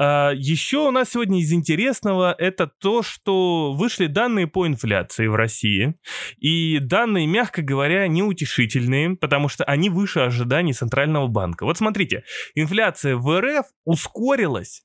А, 0.00 0.30
еще 0.32 0.86
у 0.86 0.92
нас 0.92 1.10
сегодня 1.10 1.40
из 1.40 1.52
интересного 1.52 2.32
это 2.38 2.68
то, 2.68 3.02
что 3.02 3.72
вышли 3.72 4.06
данные 4.06 4.46
по 4.46 4.64
инфляции 4.66 5.26
в 5.26 5.34
России. 5.34 5.96
И 6.38 6.78
данные, 6.78 7.26
мягко 7.26 7.62
говоря, 7.62 8.06
неутешительные, 8.06 9.16
потому 9.16 9.48
что 9.48 9.64
они 9.64 9.90
выше 9.90 10.20
ожиданий 10.20 10.72
Центрального 10.72 11.26
банка. 11.26 11.64
Вот 11.64 11.78
смотрите, 11.78 12.22
инфляция 12.54 13.16
в 13.16 13.40
РФ 13.40 13.66
ускорилась 13.84 14.84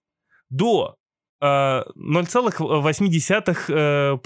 до 0.50 0.96
0,8%. 1.44 3.70
Э, 3.70 4.18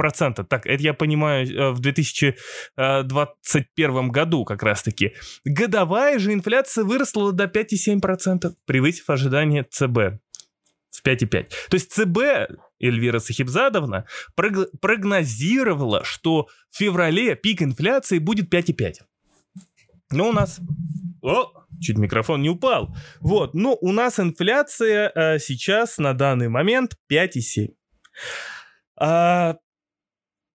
э, 0.41 0.43
так, 0.47 0.67
это 0.67 0.84
я 0.84 0.93
понимаю 0.93 1.47
э, 1.47 1.71
в 1.71 1.80
2021 1.80 4.10
году 4.10 4.45
как 4.45 4.63
раз-таки. 4.63 5.13
Годовая 5.43 6.19
же 6.19 6.32
инфляция 6.32 6.84
выросла 6.84 7.34
до 7.34 7.45
5,7%, 7.45 8.54
превысив 8.65 9.10
ожидания 9.10 9.63
ЦБ 9.63 10.19
в 10.89 11.06
5,5. 11.06 11.50
То 11.69 11.73
есть 11.73 11.91
ЦБ 11.91 12.52
Эльвира 12.80 13.19
Сахибзадовна 13.19 14.06
прогнозировала, 14.36 16.04
что 16.04 16.47
в 16.69 16.78
феврале 16.78 17.36
пик 17.36 17.62
инфляции 17.62 18.19
будет 18.19 18.54
5,5. 18.54 18.93
Ну, 20.12 20.30
у 20.30 20.32
нас... 20.32 20.60
О, 21.21 21.52
чуть 21.82 21.97
микрофон 21.97 22.41
не 22.41 22.50
упал. 22.50 22.95
Вот, 23.19 23.54
ну, 23.54 23.78
у 23.82 23.91
нас 23.91 24.19
инфляция 24.19 25.10
а, 25.10 25.39
сейчас 25.39 25.97
на 25.97 26.13
данный 26.13 26.47
момент 26.47 26.97
5,7. 27.12 27.73
А, 29.00 29.58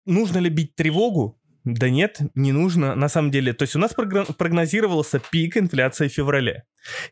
нужно 0.06 0.38
ли 0.38 0.48
бить 0.48 0.74
тревогу? 0.74 1.38
Да 1.64 1.90
нет, 1.90 2.18
не 2.34 2.50
нужно, 2.52 2.94
на 2.96 3.08
самом 3.08 3.30
деле. 3.30 3.52
То 3.52 3.62
есть 3.62 3.76
у 3.76 3.78
нас 3.78 3.94
прогнозировался 3.94 5.20
пик 5.30 5.56
инфляции 5.56 6.08
в 6.08 6.12
феврале. 6.12 6.64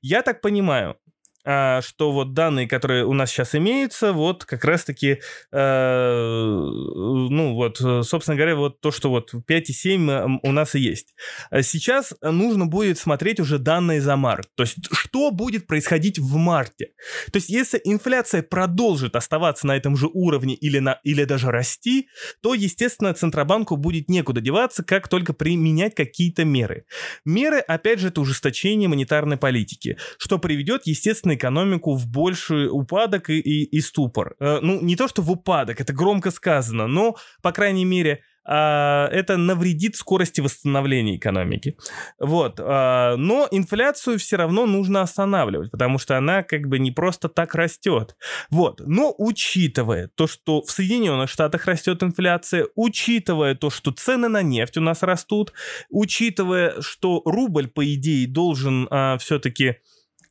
Я 0.03 0.23
так 0.23 0.41
понимаю, 0.41 0.97
что 1.43 2.13
вот 2.13 2.35
данные, 2.35 2.69
которые 2.69 3.05
у 3.05 3.13
нас 3.13 3.31
сейчас 3.31 3.55
имеются, 3.55 4.13
вот 4.13 4.45
как 4.45 4.65
раз-таки, 4.65 5.21
э, 5.53 6.13
ну 6.13 7.55
вот, 7.55 7.79
собственно 8.07 8.37
говоря, 8.37 8.57
вот 8.57 8.81
то, 8.81 8.91
что 8.91 9.11
вот 9.11 9.33
5,7 9.35 10.39
у 10.43 10.53
нас 10.53 10.75
и 10.75 10.81
есть. 10.81 11.15
Сейчас 11.63 12.15
нужно 12.23 12.67
будет 12.67 12.99
смотреть 12.99 13.41
уже 13.41 13.59
данные 13.59 14.01
за 14.01 14.17
март. 14.17 14.49
То 14.55 14.63
есть, 14.63 14.77
что 14.93 15.31
будет 15.31 15.67
происходить 15.67 16.19
в 16.19 16.37
марте. 16.37 16.93
То 17.33 17.37
есть, 17.37 17.49
если 17.49 17.81
инфляция 17.85 18.43
продолжит 18.43 19.17
оставаться 19.17 19.67
на 19.67 19.77
этом 19.77 19.97
же 19.97 20.09
уровне 20.13 20.55
или, 20.55 20.79
на, 20.79 21.01
или 21.05 21.25
даже 21.25 21.51
расти, 21.51 22.09
то, 22.43 22.55
естественно, 22.55 23.15
Центробанку 23.15 23.77
будет 23.77 24.09
некуда 24.09 24.41
деваться, 24.41 24.83
как 24.85 25.09
только 25.09 25.33
применять 25.33 25.95
какие-то 25.95 26.45
меры. 26.45 26.85
Меры, 27.25 27.59
опять 27.59 28.01
же, 28.01 28.09
это 28.09 28.21
ужесточение 28.21 28.89
монетарной 28.89 29.37
политики, 29.37 29.97
что 30.19 30.39
приведет, 30.39 30.83
естественно, 30.85 31.30
естественно, 31.31 31.35
экономику 31.35 31.95
в 31.95 32.07
больший 32.07 32.69
упадок 32.71 33.31
и, 33.31 33.39
и, 33.39 33.65
и 33.65 33.81
ступор. 33.81 34.35
Э, 34.41 34.59
ну, 34.63 34.81
не 34.81 34.97
то, 34.97 35.09
что 35.09 35.23
в 35.23 35.31
упадок, 35.31 35.81
это 35.81 35.93
громко 35.93 36.31
сказано, 36.31 36.87
но, 36.87 37.17
по 37.43 37.53
крайней 37.53 37.85
мере, 37.85 38.21
а, 38.53 39.09
это 39.13 39.37
навредит 39.37 39.97
скорости 39.97 40.41
восстановления 40.41 41.17
экономики. 41.17 41.77
Вот. 42.19 42.59
А, 42.59 43.17
но 43.17 43.47
инфляцию 43.51 44.19
все 44.19 44.37
равно 44.37 44.67
нужно 44.67 45.03
останавливать, 45.03 45.71
потому 45.71 45.99
что 45.99 46.17
она 46.17 46.43
как 46.43 46.67
бы 46.67 46.79
не 46.79 46.91
просто 46.91 47.29
так 47.29 47.55
растет. 47.55 48.17
Вот. 48.51 48.81
Но 48.85 49.15
учитывая 49.19 50.09
то, 50.09 50.27
что 50.27 50.63
в 50.63 50.71
Соединенных 50.71 51.31
Штатах 51.31 51.67
растет 51.67 52.03
инфляция, 52.03 52.67
учитывая 52.75 53.55
то, 53.55 53.71
что 53.71 53.93
цены 53.93 54.29
на 54.29 54.43
нефть 54.43 54.79
у 54.79 54.81
нас 54.81 55.03
растут, 55.03 55.53
учитывая, 55.91 56.81
что 56.81 57.23
рубль, 57.25 57.69
по 57.69 57.85
идее, 57.95 58.27
должен 58.27 58.89
а, 58.91 59.19
все-таки 59.19 59.77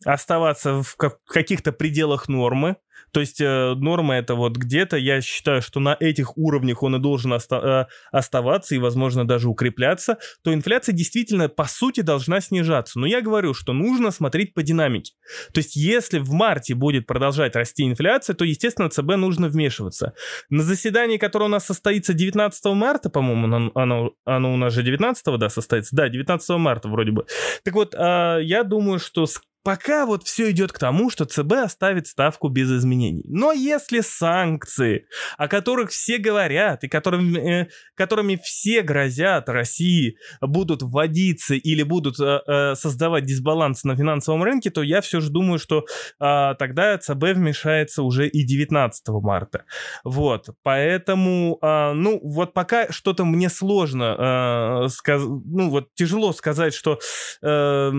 оставаться 0.05 0.83
в 0.83 0.95
каких-то 1.25 1.71
пределах 1.71 2.27
нормы. 2.27 2.77
То 3.11 3.21
есть 3.21 3.41
э, 3.41 3.73
норма 3.75 4.15
это 4.17 4.35
вот 4.35 4.57
где-то, 4.57 4.97
я 4.97 5.21
считаю, 5.21 5.61
что 5.61 5.79
на 5.79 5.97
этих 5.99 6.37
уровнях 6.37 6.83
он 6.83 6.95
и 6.95 6.99
должен 6.99 7.33
оста- 7.33 7.87
э, 7.89 7.93
оставаться 8.11 8.75
и, 8.75 8.77
возможно, 8.77 9.27
даже 9.27 9.49
укрепляться, 9.49 10.17
то 10.43 10.53
инфляция 10.53 10.93
действительно, 10.93 11.49
по 11.49 11.65
сути, 11.65 12.01
должна 12.01 12.41
снижаться. 12.41 12.99
Но 12.99 13.07
я 13.07 13.21
говорю, 13.21 13.53
что 13.53 13.73
нужно 13.73 14.11
смотреть 14.11 14.53
по 14.53 14.63
динамике. 14.63 15.13
То 15.53 15.59
есть 15.59 15.75
если 15.75 16.19
в 16.19 16.31
марте 16.31 16.75
будет 16.75 17.07
продолжать 17.07 17.55
расти 17.55 17.83
инфляция, 17.83 18.35
то, 18.35 18.45
естественно, 18.45 18.89
ЦБ 18.89 19.15
нужно 19.15 19.47
вмешиваться. 19.47 20.13
На 20.49 20.63
заседании, 20.63 21.17
которое 21.17 21.45
у 21.45 21.49
нас 21.49 21.65
состоится 21.65 22.13
19 22.13 22.65
марта, 22.75 23.09
по-моему, 23.09 23.71
оно, 23.73 24.13
оно, 24.25 24.53
у 24.53 24.57
нас 24.57 24.73
же 24.73 24.83
19 24.83 25.39
да, 25.39 25.49
состоится? 25.49 25.95
Да, 25.95 26.09
19 26.09 26.49
марта 26.57 26.89
вроде 26.89 27.11
бы. 27.11 27.25
Так 27.63 27.73
вот, 27.73 27.95
э, 27.95 28.39
я 28.43 28.63
думаю, 28.63 28.99
что 28.99 29.25
Пока 29.69 30.07
вот 30.07 30.23
все 30.23 30.49
идет 30.49 30.71
к 30.71 30.79
тому, 30.79 31.11
что 31.11 31.25
ЦБ 31.25 31.53
оставит 31.65 32.07
ставку 32.07 32.47
без 32.47 32.71
изменений. 32.71 33.23
Но 33.27 33.51
если 33.51 33.99
санкции, 33.99 35.05
о 35.37 35.47
которых 35.47 35.91
все 35.91 36.17
говорят 36.17 36.83
и 36.83 36.87
которыми, 36.87 37.37
э, 37.37 37.67
которыми 37.93 38.39
все 38.43 38.81
грозят 38.81 39.47
России, 39.47 40.17
будут 40.41 40.81
вводиться 40.81 41.53
или 41.53 41.83
будут 41.83 42.19
э, 42.19 42.39
э, 42.47 42.73
создавать 42.73 43.25
дисбаланс 43.25 43.83
на 43.83 43.95
финансовом 43.95 44.41
рынке, 44.41 44.71
то 44.71 44.81
я 44.81 45.01
все 45.01 45.19
же 45.19 45.29
думаю, 45.29 45.59
что 45.59 45.85
э, 46.19 46.55
тогда 46.57 46.97
ЦБ 46.97 47.35
вмешается 47.35 48.01
уже 48.01 48.27
и 48.27 48.43
19 48.43 49.07
марта. 49.21 49.65
Вот, 50.03 50.49
поэтому, 50.63 51.59
э, 51.61 51.93
ну, 51.93 52.19
вот 52.23 52.55
пока 52.55 52.91
что-то 52.91 53.23
мне 53.23 53.49
сложно, 53.49 54.87
э, 55.05 55.13
ну, 55.45 55.69
вот 55.69 55.93
тяжело 55.93 56.33
сказать, 56.33 56.73
что 56.73 56.97
э, 57.43 57.89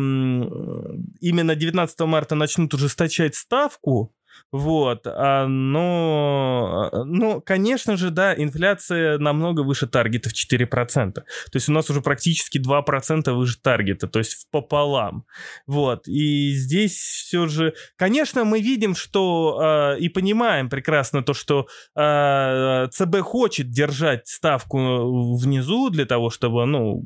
именно 1.21 1.55
19 1.61 2.01
марта 2.01 2.35
начнут 2.35 2.75
ужесточать 2.75 3.37
ставку, 3.37 4.15
вот, 4.53 5.07
а, 5.07 5.47
но, 5.47 6.91
ну, 7.07 7.41
конечно 7.41 7.97
же, 7.97 8.11
да, 8.11 8.35
инфляция 8.35 9.19
намного 9.19 9.61
выше 9.61 9.87
таргета 9.87 10.31
в 10.31 10.33
4%. 10.33 11.13
То 11.13 11.25
есть 11.55 11.69
у 11.69 11.73
нас 11.73 11.91
уже 11.91 12.01
практически 12.01 12.59
2% 12.59 13.33
выше 13.33 13.59
таргета, 13.63 14.09
то 14.09 14.19
есть 14.19 14.49
пополам. 14.51 15.25
Вот, 15.67 16.09
и 16.09 16.53
здесь 16.53 16.97
все 16.97 17.47
же, 17.47 17.75
конечно, 17.97 18.45
мы 18.45 18.61
видим, 18.61 18.95
что 18.95 19.95
э, 19.97 20.01
и 20.01 20.09
понимаем 20.09 20.69
прекрасно 20.69 21.23
то, 21.23 21.35
что 21.35 21.67
э, 21.97 22.89
ЦБ 22.91 23.21
хочет 23.21 23.71
держать 23.71 24.27
ставку 24.27 25.37
внизу 25.37 25.91
для 25.91 26.07
того, 26.07 26.31
чтобы, 26.31 26.67
ну, 26.67 27.05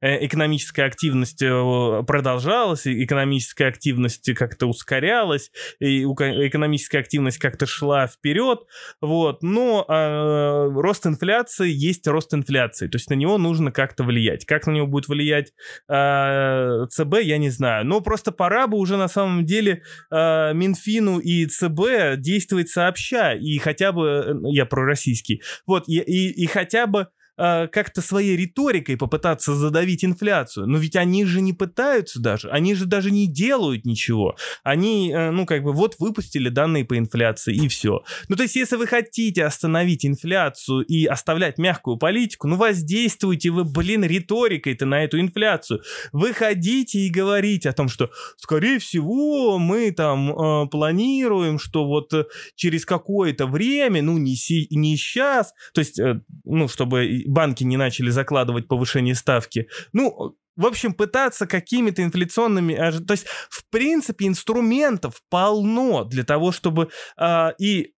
э, 0.00 0.26
экономическая 0.26 0.84
активность 0.84 1.42
э, 1.42 2.02
продолжалась, 2.06 2.86
экономическая 2.86 3.66
активность 3.66 4.32
как-то 4.34 4.66
ускорялась, 4.66 5.50
и 5.78 6.02
экономическая 6.02 6.69
экономическая 6.70 6.98
активность 6.98 7.38
как-то 7.38 7.66
шла 7.66 8.06
вперед, 8.06 8.60
вот, 9.00 9.42
но 9.42 9.84
э, 9.88 10.80
рост 10.80 11.06
инфляции 11.06 11.70
есть 11.70 12.06
рост 12.06 12.32
инфляции, 12.32 12.86
то 12.88 12.96
есть 12.96 13.10
на 13.10 13.14
него 13.14 13.38
нужно 13.38 13.72
как-то 13.72 14.04
влиять. 14.04 14.44
Как 14.44 14.66
на 14.66 14.72
него 14.72 14.86
будет 14.86 15.08
влиять 15.08 15.52
э, 15.88 16.86
ЦБ, 16.90 17.20
я 17.22 17.38
не 17.38 17.50
знаю, 17.50 17.86
но 17.86 18.00
просто 18.00 18.32
пора 18.32 18.66
бы 18.66 18.78
уже 18.78 18.96
на 18.96 19.08
самом 19.08 19.44
деле 19.44 19.82
э, 20.10 20.54
Минфину 20.54 21.18
и 21.18 21.46
ЦБ 21.46 22.18
действовать 22.18 22.68
сообща, 22.68 23.32
и 23.32 23.58
хотя 23.58 23.92
бы, 23.92 24.06
э, 24.06 24.34
я 24.52 24.66
пророссийский, 24.66 25.42
вот, 25.66 25.88
и, 25.88 25.98
и, 25.98 26.44
и 26.44 26.46
хотя 26.46 26.86
бы 26.86 27.08
э, 27.36 27.68
как-то 27.68 28.00
своей 28.00 28.36
риторикой 28.36 28.96
попытаться 28.96 29.54
задавить 29.54 30.04
инфляцию. 30.04 30.66
Но 30.66 30.78
ведь 30.78 30.96
они 30.96 31.24
же 31.24 31.40
не 31.40 31.52
пытаются 31.52 32.20
даже, 32.20 32.50
они 32.50 32.74
же 32.74 32.86
даже 32.86 33.10
не 33.10 33.26
делают 33.26 33.84
ничего. 33.84 34.36
Они, 34.62 35.12
э, 35.12 35.30
ну, 35.30 35.46
как 35.46 35.62
бы, 35.62 35.72
вот 35.72 35.96
выпустили 35.98 36.48
данные 36.48 36.84
по 36.84 36.96
инфляции 36.98 37.54
и 37.54 37.68
все. 37.68 38.02
Ну, 38.28 38.36
то 38.36 38.42
есть, 38.42 38.56
если 38.56 38.76
вы 38.76 38.86
хотите 38.86 39.44
остановить 39.44 40.04
инфляцию 40.04 40.82
и 40.82 41.06
оставлять 41.06 41.58
мягкую 41.58 41.96
политику, 41.96 42.48
ну, 42.48 42.56
воздействуйте 42.56 43.50
вы, 43.50 43.64
блин, 43.64 44.04
риторикой-то 44.04 44.86
на 44.86 45.04
эту 45.04 45.20
инфляцию. 45.20 45.82
Выходите 46.12 47.00
и 47.00 47.10
говорите 47.10 47.68
о 47.68 47.72
том, 47.72 47.88
что, 47.88 48.10
скорее 48.36 48.78
всего, 48.78 49.58
мы 49.58 49.90
там 49.92 50.30
э, 50.30 50.68
планируем, 50.68 51.58
что 51.58 51.86
вот 51.86 52.12
э, 52.12 52.24
через 52.54 52.84
какое-то 52.84 53.46
время, 53.46 54.02
ну, 54.02 54.18
не, 54.18 54.36
си, 54.36 54.66
не 54.70 54.96
сейчас, 54.96 55.52
то 55.74 55.80
есть, 55.80 55.98
э, 55.98 56.20
ну, 56.44 56.68
чтобы 56.68 57.22
банки 57.30 57.64
не 57.64 57.76
начали 57.76 58.10
закладывать 58.10 58.68
повышение 58.68 59.14
ставки, 59.14 59.68
ну, 59.92 60.36
в 60.56 60.66
общем, 60.66 60.92
пытаться 60.92 61.46
какими-то 61.46 62.02
инфляционными... 62.02 62.74
То 63.06 63.12
есть, 63.12 63.26
в 63.48 63.64
принципе, 63.70 64.26
инструментов 64.26 65.22
полно 65.30 66.04
для 66.04 66.24
того, 66.24 66.52
чтобы 66.52 66.90
э, 67.16 67.48
и 67.58 67.94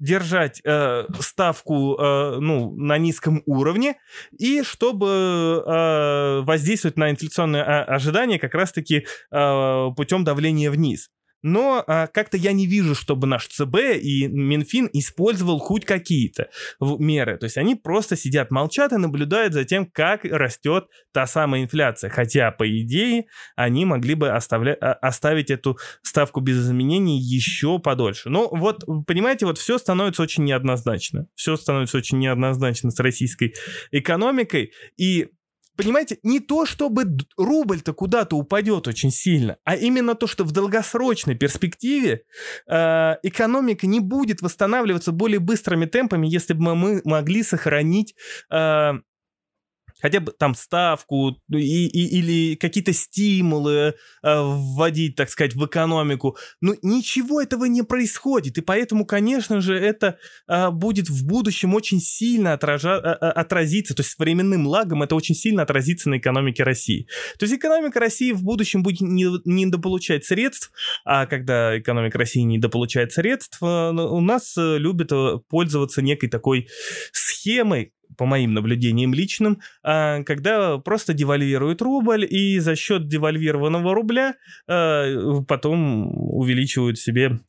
держать 0.00 0.60
э, 0.64 1.04
ставку 1.20 1.94
э, 1.94 2.38
ну, 2.40 2.74
на 2.74 2.98
низком 2.98 3.42
уровне, 3.46 3.96
и 4.36 4.62
чтобы 4.62 5.62
э, 5.64 6.40
воздействовать 6.40 6.96
на 6.96 7.10
инфляционные 7.10 7.62
ожидания 7.62 8.38
как 8.38 8.54
раз-таки 8.54 9.06
э, 9.30 9.86
путем 9.94 10.24
давления 10.24 10.70
вниз 10.70 11.10
но 11.42 11.82
а, 11.86 12.06
как-то 12.06 12.36
я 12.36 12.52
не 12.52 12.66
вижу, 12.66 12.94
чтобы 12.94 13.26
наш 13.26 13.46
ЦБ 13.48 13.76
и 14.00 14.26
Минфин 14.26 14.88
использовал 14.92 15.58
хоть 15.58 15.84
какие-то 15.84 16.48
меры. 16.80 17.38
То 17.38 17.44
есть 17.44 17.56
они 17.56 17.74
просто 17.74 18.16
сидят, 18.16 18.50
молчат 18.50 18.92
и 18.92 18.96
наблюдают 18.96 19.54
за 19.54 19.64
тем, 19.64 19.86
как 19.86 20.24
растет 20.24 20.86
та 21.12 21.26
самая 21.26 21.62
инфляция. 21.62 22.10
Хотя, 22.10 22.50
по 22.50 22.68
идее, 22.68 23.26
они 23.56 23.84
могли 23.84 24.14
бы 24.14 24.30
оставля... 24.30 24.76
А, 24.80 24.92
оставить 24.92 25.50
эту 25.50 25.78
ставку 26.02 26.40
без 26.40 26.60
изменений 26.60 27.18
еще 27.18 27.78
подольше. 27.78 28.28
Но 28.28 28.48
вот, 28.50 28.84
понимаете, 29.06 29.46
вот 29.46 29.58
все 29.58 29.78
становится 29.78 30.22
очень 30.22 30.44
неоднозначно. 30.44 31.26
Все 31.34 31.56
становится 31.56 31.98
очень 31.98 32.18
неоднозначно 32.18 32.90
с 32.90 33.00
российской 33.00 33.54
экономикой. 33.90 34.72
И 34.96 35.30
понимаете, 35.76 36.18
не 36.22 36.40
то, 36.40 36.66
чтобы 36.66 37.04
рубль-то 37.36 37.92
куда-то 37.92 38.36
упадет 38.36 38.88
очень 38.88 39.10
сильно, 39.10 39.56
а 39.64 39.76
именно 39.76 40.14
то, 40.14 40.26
что 40.26 40.44
в 40.44 40.52
долгосрочной 40.52 41.34
перспективе 41.34 42.22
э, 42.66 43.16
экономика 43.22 43.86
не 43.86 44.00
будет 44.00 44.42
восстанавливаться 44.42 45.12
более 45.12 45.40
быстрыми 45.40 45.86
темпами, 45.86 46.26
если 46.26 46.54
бы 46.54 46.74
мы 46.74 47.00
могли 47.04 47.42
сохранить 47.42 48.14
э, 48.50 48.92
хотя 50.00 50.20
бы 50.20 50.32
там 50.32 50.54
ставку 50.54 51.36
и, 51.50 51.86
и, 51.86 52.18
или 52.18 52.56
какие-то 52.56 52.92
стимулы 52.92 53.72
э, 53.72 53.94
вводить, 54.22 55.16
так 55.16 55.30
сказать, 55.30 55.54
в 55.54 55.64
экономику. 55.66 56.36
Но 56.60 56.74
ничего 56.82 57.40
этого 57.40 57.66
не 57.66 57.82
происходит, 57.82 58.58
и 58.58 58.60
поэтому, 58.60 59.04
конечно 59.04 59.60
же, 59.60 59.76
это 59.76 60.18
э, 60.48 60.70
будет 60.70 61.08
в 61.08 61.26
будущем 61.26 61.74
очень 61.74 62.00
сильно 62.00 62.54
отража, 62.54 62.96
э, 62.96 63.26
э 63.26 63.30
отразиться, 63.30 63.94
то 63.94 64.00
есть 64.00 64.12
с 64.12 64.18
временным 64.18 64.66
лагом 64.66 65.02
это 65.02 65.14
очень 65.14 65.34
сильно 65.34 65.62
отразится 65.62 66.10
на 66.10 66.18
экономике 66.18 66.62
России. 66.62 67.06
То 67.38 67.44
есть 67.44 67.54
экономика 67.54 68.00
России 68.00 68.32
в 68.32 68.42
будущем 68.42 68.82
будет 68.82 69.00
не, 69.00 69.26
не 69.44 69.64
недополучать 69.64 70.24
средств, 70.24 70.72
а 71.04 71.26
когда 71.26 71.78
экономика 71.78 72.18
России 72.18 72.40
не 72.40 72.56
недополучает 72.56 73.12
средств, 73.12 73.58
э, 73.62 73.90
ну, 73.92 74.14
у 74.14 74.20
нас 74.20 74.54
любят 74.56 75.10
пользоваться 75.48 76.02
некой 76.02 76.28
такой 76.28 76.68
схемой, 77.12 77.92
по 78.16 78.26
моим 78.26 78.54
наблюдениям 78.54 79.14
личным, 79.14 79.60
а, 79.82 80.22
когда 80.22 80.78
просто 80.78 81.12
девальвируют 81.12 81.82
рубль 81.82 82.26
и 82.28 82.58
за 82.58 82.76
счет 82.76 83.06
девальвированного 83.06 83.94
рубля 83.94 84.34
а, 84.68 85.40
потом 85.46 86.10
увеличивают 86.14 86.98
себе 86.98 87.40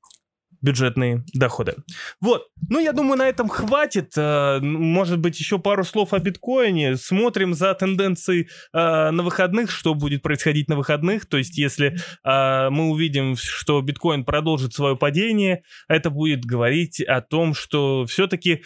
бюджетные 0.61 1.25
доходы. 1.33 1.73
Вот. 2.19 2.49
Ну, 2.69 2.79
я 2.79 2.93
думаю, 2.93 3.17
на 3.17 3.27
этом 3.27 3.49
хватит. 3.49 4.13
А, 4.15 4.59
может 4.59 5.17
быть, 5.17 5.39
еще 5.39 5.57
пару 5.57 5.83
слов 5.83 6.13
о 6.13 6.19
биткоине. 6.19 6.97
Смотрим 6.97 7.55
за 7.55 7.73
тенденцией 7.73 8.47
на 8.71 9.23
выходных, 9.23 9.71
что 9.71 9.95
будет 9.95 10.21
происходить 10.21 10.69
на 10.69 10.75
выходных. 10.75 11.25
То 11.25 11.37
есть, 11.37 11.57
если 11.57 11.97
мы 12.23 12.91
увидим, 12.91 13.35
что 13.37 13.81
биткоин 13.81 14.23
продолжит 14.23 14.73
свое 14.73 14.95
падение, 14.95 15.63
это 15.87 16.11
будет 16.11 16.45
говорить 16.45 17.01
о 17.01 17.21
том, 17.21 17.55
что 17.55 18.05
все-таки 18.05 18.61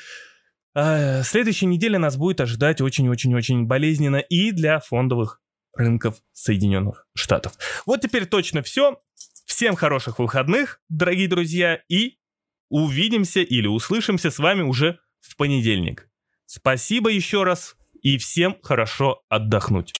а, 0.75 1.23
следующая 1.23 1.67
неделя 1.67 1.97
нас 1.99 2.17
будет 2.17 2.41
ожидать 2.41 2.81
очень-очень-очень 2.81 3.65
болезненно 3.65 4.17
и 4.17 4.51
для 4.51 4.79
фондовых 4.79 5.41
рынков 5.73 6.15
Соединенных 6.33 7.07
Штатов. 7.13 7.53
Вот 7.85 8.01
теперь 8.01 8.25
точно 8.25 8.61
все. 8.61 9.01
Всем 9.45 9.75
хороших 9.75 10.19
выходных, 10.19 10.81
дорогие 10.89 11.27
друзья, 11.27 11.81
и 11.87 12.17
увидимся 12.69 13.41
или 13.41 13.67
услышимся 13.67 14.31
с 14.31 14.39
вами 14.39 14.63
уже 14.63 14.99
в 15.21 15.37
понедельник. 15.37 16.09
Спасибо 16.45 17.09
еще 17.09 17.43
раз 17.43 17.75
и 18.01 18.17
всем 18.17 18.57
хорошо 18.61 19.23
отдохнуть. 19.29 19.93